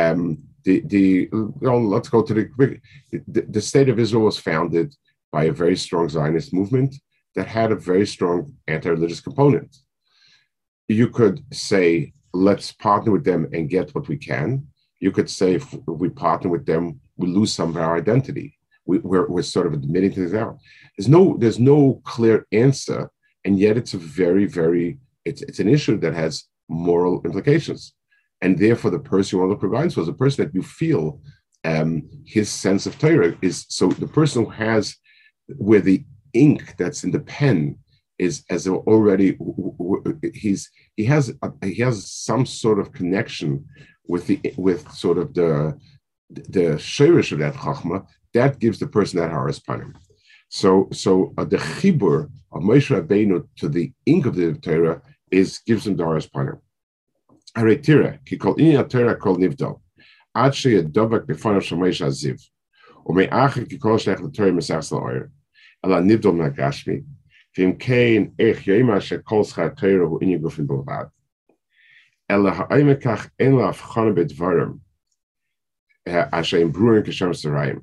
Um, 0.00 0.20
the 0.64 0.76
the 0.94 1.06
know, 1.32 1.78
let's 1.94 2.10
go 2.14 2.20
to 2.22 2.34
the, 2.38 2.44
the 3.34 3.42
the 3.56 3.66
state 3.70 3.88
of 3.88 3.98
Israel 4.04 4.24
was 4.30 4.46
founded 4.50 4.88
by 5.36 5.42
a 5.44 5.58
very 5.62 5.76
strong 5.86 6.06
Zionist 6.16 6.52
movement 6.60 6.92
that 7.34 7.48
had 7.58 7.70
a 7.72 7.84
very 7.90 8.06
strong 8.14 8.38
anti-religious 8.74 9.22
component. 9.28 9.70
You 11.00 11.08
could 11.18 11.36
say, 11.68 12.12
let's 12.48 12.68
partner 12.86 13.12
with 13.12 13.24
them 13.30 13.42
and 13.54 13.74
get 13.76 13.94
what 13.94 14.08
we 14.08 14.18
can. 14.30 14.48
You 15.04 15.10
could 15.16 15.30
say, 15.38 15.48
if 15.54 15.64
we 16.02 16.08
partner 16.10 16.50
with 16.54 16.64
them, 16.66 16.84
we 17.20 17.26
lose 17.38 17.52
some 17.54 17.70
of 17.70 17.76
our 17.84 17.96
identity. 18.04 18.48
We, 18.86 18.98
are 18.98 19.28
we're 19.28 19.42
sort 19.42 19.66
of 19.66 19.72
admitting 19.72 20.12
things 20.12 20.34
out. 20.34 20.58
There's 20.96 21.08
no 21.08 21.36
there's 21.38 21.58
no 21.58 22.00
clear 22.04 22.46
answer, 22.52 23.10
and 23.44 23.58
yet 23.58 23.76
it's 23.76 23.94
a 23.94 23.98
very 23.98 24.46
very 24.46 24.98
it's 25.24 25.42
it's 25.42 25.60
an 25.60 25.68
issue 25.68 25.98
that 25.98 26.14
has 26.14 26.44
moral 26.68 27.22
implications, 27.24 27.94
and 28.40 28.58
therefore 28.58 28.90
the 28.90 28.98
person 28.98 29.36
you 29.36 29.40
want 29.40 29.50
to 29.50 29.54
who 29.54 29.60
provides 29.60 29.96
was 29.96 30.08
a 30.08 30.12
person 30.12 30.44
that 30.44 30.54
you 30.54 30.62
feel 30.62 31.20
um, 31.64 32.08
his 32.24 32.48
sense 32.48 32.86
of 32.86 32.98
Torah 32.98 33.36
is 33.42 33.66
so 33.68 33.88
the 33.88 34.06
person 34.06 34.44
who 34.44 34.50
has 34.50 34.96
where 35.48 35.80
the 35.80 36.04
ink 36.32 36.74
that's 36.78 37.04
in 37.04 37.10
the 37.10 37.20
pen 37.20 37.78
is 38.18 38.44
as 38.50 38.66
already 38.66 39.36
he's 40.32 40.70
he 40.96 41.04
has 41.04 41.34
he 41.62 41.74
has 41.76 42.10
some 42.10 42.46
sort 42.46 42.78
of 42.78 42.92
connection 42.92 43.64
with 44.06 44.26
the 44.26 44.40
with 44.56 44.90
sort 44.92 45.18
of 45.18 45.34
the 45.34 45.78
the 46.30 46.76
shirish 46.76 47.32
of 47.32 47.38
that 47.38 47.54
chachma 47.54 48.06
that 48.36 48.58
gives 48.58 48.78
the 48.78 48.86
person 48.86 49.20
that 49.20 49.30
haris 49.30 49.60
panim. 49.60 49.94
So 50.48 50.88
so 50.92 51.32
uh, 51.38 51.44
the 51.44 51.58
chibur 51.58 52.30
of 52.52 52.62
Moshe 52.62 52.90
Rabbeinu 52.94 53.46
to 53.56 53.68
the 53.68 53.92
ink 54.06 54.26
of 54.26 54.34
the 54.36 54.54
Torah 54.54 55.02
is 55.30 55.58
gives 55.58 55.86
him 55.86 55.96
the 55.96 56.04
haris 56.04 56.28
panim. 56.28 56.58
Aretira 57.56 58.24
ki 58.24 58.36
kol 58.36 58.54
inya 58.56 58.88
Torah 58.88 59.16
kol 59.16 59.36
nivdal. 59.36 59.80
Ad 60.34 60.54
she 60.54 60.70
yadovak 60.76 61.26
b'fanav 61.26 61.64
shemesh 61.68 62.04
aziv. 62.06 62.40
Ume'achik 63.08 63.68
ki 63.70 63.78
kol 63.78 63.96
shlech 63.96 64.22
the 64.22 64.30
Torah 64.30 64.52
mesach 64.52 64.92
oyer. 64.92 65.30
Ala 65.84 66.00
nivdal 66.00 66.34
nagashmi 66.34 67.04
Vim 67.54 67.76
kein 67.78 68.32
ech 68.38 68.62
she 68.62 69.18
kol 69.18 69.44
schar 69.44 69.76
Torah 69.76 70.08
hu 70.08 70.20
inyi 70.20 70.40
gufin 70.40 70.66
bilvad 70.66 71.10
ela 72.28 72.52
ha'imekach 72.52 73.30
en 73.38 73.56
la 73.56 73.72
afchana 73.72 74.14
b'dvarim 74.14 74.80
asher 76.32 76.58
im 76.58 76.70
bruin 76.72 77.02
kishem 77.02 77.30
sarayim 77.30 77.82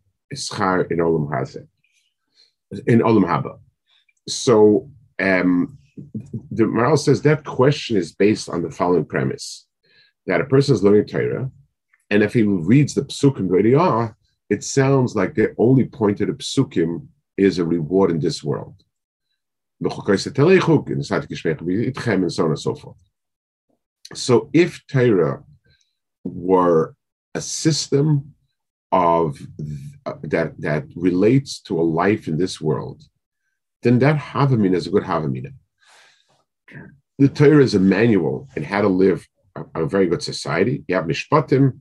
schar 0.35 0.89
in 0.91 0.97
Olam 0.97 1.29
Hazeh, 1.29 1.67
in 2.87 2.99
Olam 2.99 3.25
Haba. 3.25 3.59
So 4.27 4.89
um, 5.19 5.77
the 6.51 6.63
Maharal 6.63 6.97
says 6.97 7.21
that 7.21 7.43
question 7.45 7.97
is 7.97 8.13
based 8.13 8.49
on 8.49 8.61
the 8.61 8.71
following 8.71 9.05
premise: 9.05 9.67
that 10.27 10.41
a 10.41 10.45
person 10.45 10.75
is 10.75 10.83
learning 10.83 11.05
Torah, 11.07 11.49
and 12.09 12.23
if 12.23 12.33
he 12.33 12.43
reads 12.43 12.93
the 12.93 13.03
psukim 13.03 13.47
where 13.47 13.63
they 13.63 13.73
are, 13.73 14.15
it 14.49 14.63
sounds 14.63 15.15
like 15.15 15.33
the 15.33 15.55
only 15.57 15.85
point 15.85 16.19
of 16.21 16.27
the 16.27 16.33
psukim 16.33 17.07
is 17.37 17.57
a 17.57 17.65
reward 17.65 18.11
in 18.11 18.19
this 18.19 18.43
world. 18.43 18.75
And 19.79 19.91
so 19.91 20.01
on 22.43 22.49
and 22.49 22.59
so 22.59 22.75
forth. 22.75 22.97
So 24.13 24.49
if 24.53 24.85
Torah 24.87 25.43
were 26.23 26.95
a 27.33 27.41
system 27.41 28.35
of 28.91 29.39
that 30.23 30.53
that 30.59 30.83
relates 30.95 31.61
to 31.61 31.79
a 31.79 31.83
life 31.83 32.27
in 32.27 32.37
this 32.37 32.59
world, 32.59 33.03
then 33.83 33.99
that 33.99 34.17
Havamina 34.17 34.75
is 34.75 34.87
a 34.87 34.91
good 34.91 35.03
Havamina. 35.03 35.53
The 37.17 37.29
Torah 37.29 37.63
is 37.63 37.75
a 37.75 37.79
manual 37.79 38.49
in 38.55 38.63
how 38.63 38.81
to 38.81 38.87
live 38.87 39.27
a, 39.55 39.83
a 39.83 39.85
very 39.85 40.07
good 40.07 40.23
society. 40.23 40.83
You 40.87 40.95
have 40.95 41.05
Mishpatim. 41.05 41.79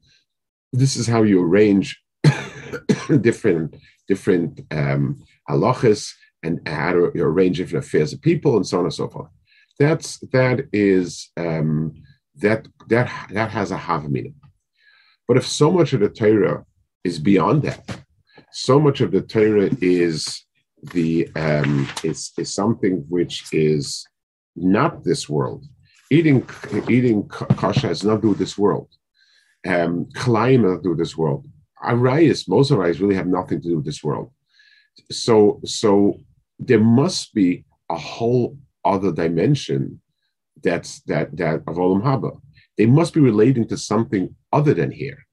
This 0.73 0.97
is 0.97 1.07
how 1.07 1.23
you 1.23 1.43
arrange 1.43 2.01
different 3.21 3.77
different 4.07 4.61
um, 4.73 5.23
halachas 5.49 6.13
and 6.43 6.61
how 6.67 6.93
to 6.93 7.23
arrange 7.23 7.59
different 7.59 7.85
affairs 7.85 8.13
of 8.13 8.21
people 8.21 8.57
and 8.57 8.67
so 8.67 8.79
on 8.79 8.85
and 8.85 8.95
so 8.95 9.09
forth. 9.09 9.31
That's 9.79 10.19
that 10.33 10.67
is 10.73 11.31
um, 11.37 11.95
that 12.37 12.69
that 12.89 13.11
that 13.31 13.51
has 13.51 13.71
a 13.71 13.79
Havamina. 13.79 14.35
But 15.27 15.37
if 15.37 15.47
so 15.47 15.71
much 15.71 15.93
of 15.93 16.01
the 16.01 16.09
Torah 16.09 16.65
is 17.05 17.19
beyond 17.19 17.63
that. 17.63 18.01
So 18.53 18.81
much 18.81 19.01
of 19.01 19.13
the 19.13 19.23
Torah 19.23 19.71
is 19.81 20.45
the 20.83 21.29
um, 21.37 21.89
is 22.03 22.33
is 22.39 22.55
something 22.55 23.05
which 23.09 23.45
is 23.53 24.07
not 24.57 25.05
this 25.05 25.29
world. 25.29 25.65
Eating 26.11 26.49
eating 26.89 27.29
kasha 27.29 27.89
has 27.89 28.03
nothing 28.03 28.21
to 28.21 28.23
do 28.23 28.29
with 28.31 28.39
this 28.39 28.59
world. 28.59 28.89
Um, 29.67 30.09
nothing 30.15 30.63
to 30.63 30.81
do 30.83 30.91
with 30.91 30.99
this 30.99 31.17
world. 31.17 31.47
Arayas, 31.85 32.49
most 32.49 32.71
arayas 32.73 33.01
really 33.01 33.15
have 33.15 33.27
nothing 33.27 33.61
to 33.63 33.69
do 33.69 33.77
with 33.77 33.85
this 33.85 34.03
world. 34.03 34.31
So 35.11 35.61
so 35.65 36.19
there 36.59 36.81
must 36.81 37.35
be 37.35 37.65
a 37.89 37.97
whole 37.97 38.59
other 38.85 39.13
dimension 39.13 40.01
that's 40.63 41.01
that 41.03 41.37
that 41.37 41.57
of 41.67 41.77
Olam 41.77 42.03
Haba. 42.03 42.41
They 42.77 42.87
must 42.87 43.15
be 43.15 43.21
relating 43.21 43.67
to 43.69 43.77
something 43.77 44.35
other 44.53 44.75
than 44.75 44.91
here. 44.91 45.27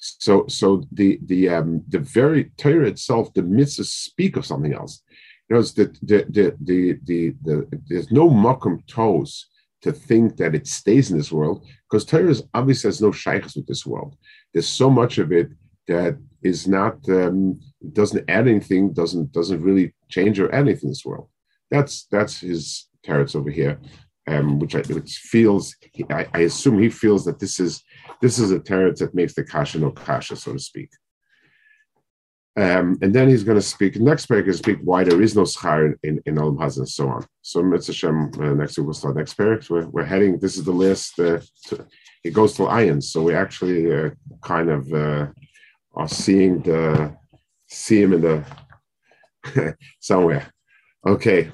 So, 0.00 0.46
so 0.48 0.84
the 0.92 1.18
the 1.24 1.48
um, 1.48 1.82
the 1.88 1.98
very 1.98 2.50
Torah 2.56 2.88
itself, 2.88 3.32
the 3.34 3.42
mitzvahs 3.42 3.86
speak 3.86 4.36
of 4.36 4.46
something 4.46 4.74
else. 4.74 5.02
You 5.48 5.56
know, 5.56 5.62
the 5.62 5.96
the 6.02 6.26
the 6.28 6.56
the, 6.60 6.98
the, 7.04 7.34
the 7.42 7.82
there's 7.88 8.10
no 8.12 8.28
makom 8.28 8.86
toes 8.86 9.46
to 9.82 9.92
think 9.92 10.36
that 10.36 10.54
it 10.54 10.66
stays 10.66 11.10
in 11.10 11.18
this 11.18 11.32
world 11.32 11.64
because 11.88 12.04
Torah 12.04 12.34
obviously 12.54 12.88
has 12.88 13.00
no 13.00 13.12
shaykhs 13.12 13.56
with 13.56 13.66
this 13.66 13.86
world. 13.86 14.16
There's 14.52 14.68
so 14.68 14.90
much 14.90 15.18
of 15.18 15.32
it 15.32 15.50
that 15.86 16.18
is 16.42 16.68
not 16.68 16.96
um, 17.08 17.60
doesn't 17.92 18.28
add 18.28 18.46
anything, 18.48 18.92
doesn't 18.92 19.32
doesn't 19.32 19.62
really 19.62 19.94
change 20.08 20.38
or 20.38 20.52
add 20.54 20.66
anything 20.68 20.88
in 20.88 20.90
this 20.90 21.04
world. 21.04 21.28
That's 21.70 22.06
that's 22.10 22.40
his 22.40 22.88
teretz 23.04 23.34
over 23.34 23.50
here, 23.50 23.80
um, 24.28 24.58
which 24.58 24.74
I, 24.74 24.80
which 24.80 25.18
feels 25.18 25.74
I, 26.10 26.26
I 26.34 26.40
assume 26.40 26.78
he 26.78 26.90
feels 26.90 27.24
that 27.24 27.38
this 27.38 27.58
is 27.60 27.82
this 28.20 28.38
is 28.38 28.50
a 28.50 28.60
teretz 28.60 28.98
that 28.98 29.14
makes 29.14 29.34
the 29.34 29.44
kasha 29.44 29.78
no 29.78 29.90
kasha, 29.90 30.36
so 30.36 30.52
to 30.52 30.58
speak. 30.58 30.90
Um, 32.58 32.98
and 33.02 33.14
then 33.14 33.28
he's 33.28 33.44
going 33.44 33.58
to 33.58 33.62
speak. 33.62 34.00
Next 34.00 34.28
parak 34.28 34.48
is 34.48 34.58
speak 34.58 34.78
why 34.82 35.04
there 35.04 35.22
is 35.22 35.36
no 35.36 35.42
schar 35.42 35.94
in 36.02 36.20
in 36.26 36.34
Olam 36.34 36.58
Hazeh 36.58 36.78
and 36.78 36.88
so 36.88 37.08
on. 37.08 37.24
So 37.42 37.62
Mitzvah 37.62 37.92
Shem, 37.92 38.32
uh, 38.40 38.54
next 38.54 38.76
week 38.76 38.86
we'll 38.86 38.94
start 38.94 39.16
next 39.16 39.38
parak. 39.38 39.70
We're, 39.70 39.86
we're 39.86 40.04
heading. 40.04 40.40
This 40.40 40.56
is 40.56 40.64
the 40.64 40.72
list. 40.72 41.20
Uh, 41.20 41.38
to, 41.66 41.86
it 42.24 42.32
goes 42.32 42.54
to 42.54 42.62
Ayin, 42.62 43.00
so 43.00 43.22
we 43.22 43.34
actually 43.34 43.94
uh, 43.94 44.10
kind 44.42 44.70
of 44.70 44.92
uh, 44.92 45.26
are 45.94 46.08
seeing 46.08 46.60
the 46.62 47.16
see 47.68 48.02
him 48.02 48.14
in 48.14 48.22
the 48.22 49.76
somewhere. 50.00 50.52
Okay. 51.06 51.52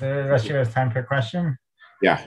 Rest 0.00 0.50
of 0.50 0.56
us 0.56 0.74
time 0.74 0.90
for 0.90 1.00
a 1.00 1.06
question. 1.06 1.56
Yeah. 2.02 2.26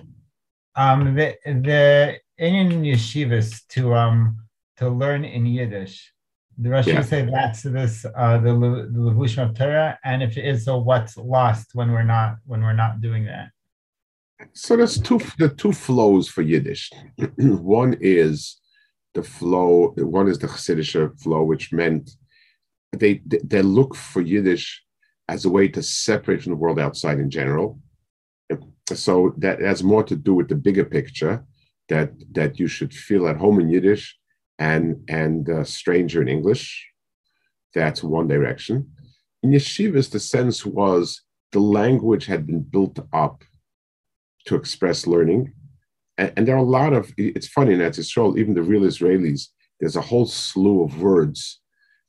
Um, 0.76 1.16
the 1.16 1.36
the 1.46 2.20
in 2.38 2.70
yeshivas 2.84 3.62
to 3.70 3.94
um 3.94 4.38
to 4.78 4.90
learn 4.90 5.26
in 5.26 5.46
Yiddish. 5.46 6.12
The 6.58 6.70
Rashi 6.70 6.88
yeah. 6.88 7.02
say 7.02 7.28
that's 7.32 7.64
this 7.64 8.06
uh, 8.16 8.38
the 8.38 8.52
the 8.54 9.00
levushim 9.00 9.50
of 9.50 9.58
Torah, 9.58 9.98
and 10.04 10.22
if 10.22 10.38
it 10.38 10.46
is 10.46 10.66
so, 10.66 10.78
what's 10.78 11.18
lost 11.18 11.72
when 11.74 11.92
we're 11.92 12.04
not 12.04 12.38
when 12.46 12.62
we're 12.62 12.74
not 12.74 13.02
doing 13.02 13.26
that? 13.26 13.50
So 14.54 14.78
there's 14.78 15.00
two 15.00 15.20
the 15.40 15.50
two 15.50 15.72
flows 15.72 16.28
for 16.28 16.42
Yiddish. 16.42 16.92
one 17.38 17.98
is 18.02 18.60
the 19.14 19.24
flow. 19.24 19.94
One 19.98 20.28
is 20.28 20.38
the 20.38 20.48
Hasidic 20.48 21.20
flow, 21.22 21.44
which 21.44 21.72
meant 21.72 22.12
they 22.92 23.22
they 23.26 23.62
look 23.64 23.96
for 23.96 24.22
Yiddish 24.22 24.84
as 25.30 25.46
a 25.46 25.50
way 25.50 25.68
to 25.70 25.82
separate 25.82 26.44
from 26.44 26.52
the 26.52 26.58
world 26.58 26.80
outside 26.80 27.20
in 27.20 27.30
general. 27.30 27.80
So 28.90 29.34
that 29.38 29.62
has 29.62 29.84
more 29.84 30.04
to 30.04 30.16
do 30.16 30.34
with 30.34 30.50
the 30.50 30.56
bigger 30.56 30.84
picture 30.84 31.46
that 31.90 32.12
that 32.34 32.60
you 32.60 32.68
should 32.68 32.94
feel 32.94 33.28
at 33.28 33.38
home 33.38 33.60
in 33.60 33.70
Yiddish 33.70 34.18
and 34.60 35.04
and 35.08 35.50
uh, 35.50 35.64
stranger 35.64 36.22
in 36.22 36.28
English. 36.28 36.86
That's 37.74 38.04
one 38.04 38.28
direction. 38.28 38.92
In 39.42 39.52
yeshivas, 39.52 40.12
the 40.12 40.20
sense 40.20 40.66
was 40.66 41.22
the 41.52 41.60
language 41.60 42.26
had 42.26 42.46
been 42.46 42.62
built 42.62 43.00
up 43.14 43.44
to 44.46 44.56
express 44.56 45.08
learning, 45.08 45.54
and, 46.18 46.34
and 46.36 46.48
there 46.48 46.56
are 46.56 46.60
a 46.60 46.64
lot 46.80 46.94
of. 46.94 47.12
It's 47.18 47.48
funny 47.48 47.74
in 47.74 47.80
Eretz 47.80 48.00
Yisrael, 48.00 48.38
even 48.38 48.54
the 48.54 48.64
real 48.64 48.82
Israelis. 48.82 49.48
There's 49.80 49.96
a 49.96 50.02
whole 50.02 50.26
slew 50.26 50.84
of 50.84 51.02
words, 51.02 51.62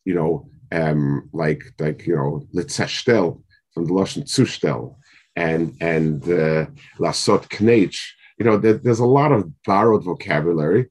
you 0.05 0.15
know, 0.15 0.49
um, 0.73 1.29
like 1.33 1.63
like 1.79 2.07
you 2.07 2.17
know 2.17 2.47
litzashtel 2.55 3.43
from 3.73 3.87
the 3.87 3.93
Russian 3.93 4.25
zustel 4.25 4.97
and 5.37 5.77
and 5.81 6.23
uh, 6.25 6.67
lasot 6.99 7.49
knech. 7.49 7.99
You 8.39 8.45
know, 8.47 8.57
there, 8.57 8.75
there's 8.75 9.01
a 9.01 9.07
lot 9.07 9.33
of 9.33 9.51
borrowed 9.65 10.05
vocabulary 10.05 10.91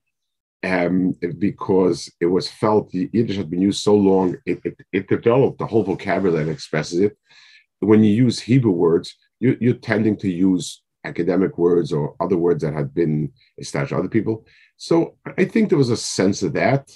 um, 0.63 1.13
because 1.39 2.12
it 2.21 2.27
was 2.27 2.49
felt 2.49 2.89
the 2.89 3.10
Yiddish 3.12 3.36
had 3.36 3.49
been 3.49 3.62
used 3.62 3.84
so 3.84 3.95
long, 3.95 4.38
it, 4.45 4.62
it, 4.63 4.77
it 4.93 5.08
developed 5.10 5.60
the 5.60 5.65
whole 5.65 5.84
vocabulary 5.84 6.45
that 6.45 6.51
expresses 6.51 6.99
it. 6.99 7.17
When 7.79 8.03
you 8.03 8.13
use 8.13 8.39
Hebrew 8.39 8.71
words, 8.71 9.13
you, 9.41 9.58
you're 9.60 9.73
tending 9.73 10.15
to 10.17 10.32
use 10.32 10.82
academic 11.03 11.58
words 11.58 11.91
or 11.91 12.15
other 12.21 12.38
words 12.38 12.63
that 12.63 12.73
had 12.73 12.93
been 12.93 13.34
established 13.58 13.91
by 13.91 13.99
other 13.99 14.08
people. 14.08 14.45
So 14.77 15.17
I 15.38 15.43
think 15.43 15.67
there 15.67 15.77
was 15.77 15.89
a 15.89 15.97
sense 15.97 16.43
of 16.43 16.53
that. 16.53 16.89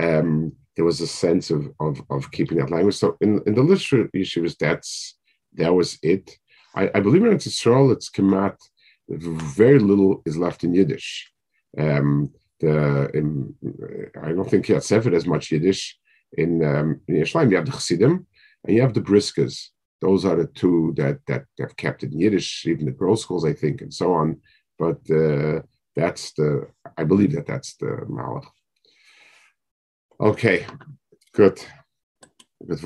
Um, 0.00 0.52
there 0.76 0.84
was 0.84 1.00
a 1.00 1.06
sense 1.06 1.50
of, 1.50 1.72
of, 1.80 2.00
of 2.10 2.30
keeping 2.30 2.58
that 2.58 2.70
language. 2.70 2.96
So 2.96 3.16
in, 3.22 3.40
in 3.46 3.54
the 3.54 3.62
literature 3.62 4.10
issues, 4.12 4.54
that's 4.56 5.16
that 5.54 5.74
was 5.74 5.98
it. 6.02 6.38
I, 6.78 6.90
I 6.94 7.00
believe 7.00 7.24
in 7.24 7.34
Israel, 7.34 7.90
it's 7.90 8.08
Kemat, 8.08 8.56
very 9.08 9.78
little 9.78 10.22
is 10.26 10.36
left 10.36 10.64
in 10.64 10.74
Yiddish. 10.74 11.30
Um, 11.76 12.30
the, 12.60 13.10
in, 13.14 13.54
I 14.22 14.28
don't 14.32 14.48
think 14.48 14.66
Yad 14.66 14.82
Sefer 14.82 15.10
has 15.10 15.26
much 15.26 15.50
Yiddish. 15.50 15.98
In, 16.36 16.64
um, 16.64 17.00
in 17.08 17.16
Yerushalayim, 17.16 17.50
you 17.50 17.56
have 17.56 17.66
the 17.66 17.72
Chassidim 17.72 18.26
and 18.64 18.76
you 18.76 18.82
have 18.82 18.94
the 18.94 19.00
Briskers. 19.00 19.68
Those 20.00 20.24
are 20.24 20.36
the 20.36 20.46
two 20.46 20.94
that 20.96 21.18
that 21.26 21.44
have 21.58 21.76
kept 21.76 22.04
it 22.04 22.12
in 22.12 22.20
Yiddish, 22.20 22.66
even 22.66 22.86
the 22.86 22.92
girls' 22.92 23.22
schools, 23.22 23.44
I 23.44 23.52
think, 23.52 23.80
and 23.80 23.92
so 23.92 24.12
on. 24.12 24.40
But 24.78 25.00
uh, 25.10 25.62
that's 25.96 26.32
the, 26.34 26.68
I 26.96 27.02
believe 27.02 27.32
that 27.32 27.46
that's 27.46 27.74
the 27.76 28.06
Malach. 28.08 28.46
Okay, 30.20 30.66
good. 31.32 31.60
Good 32.68 32.80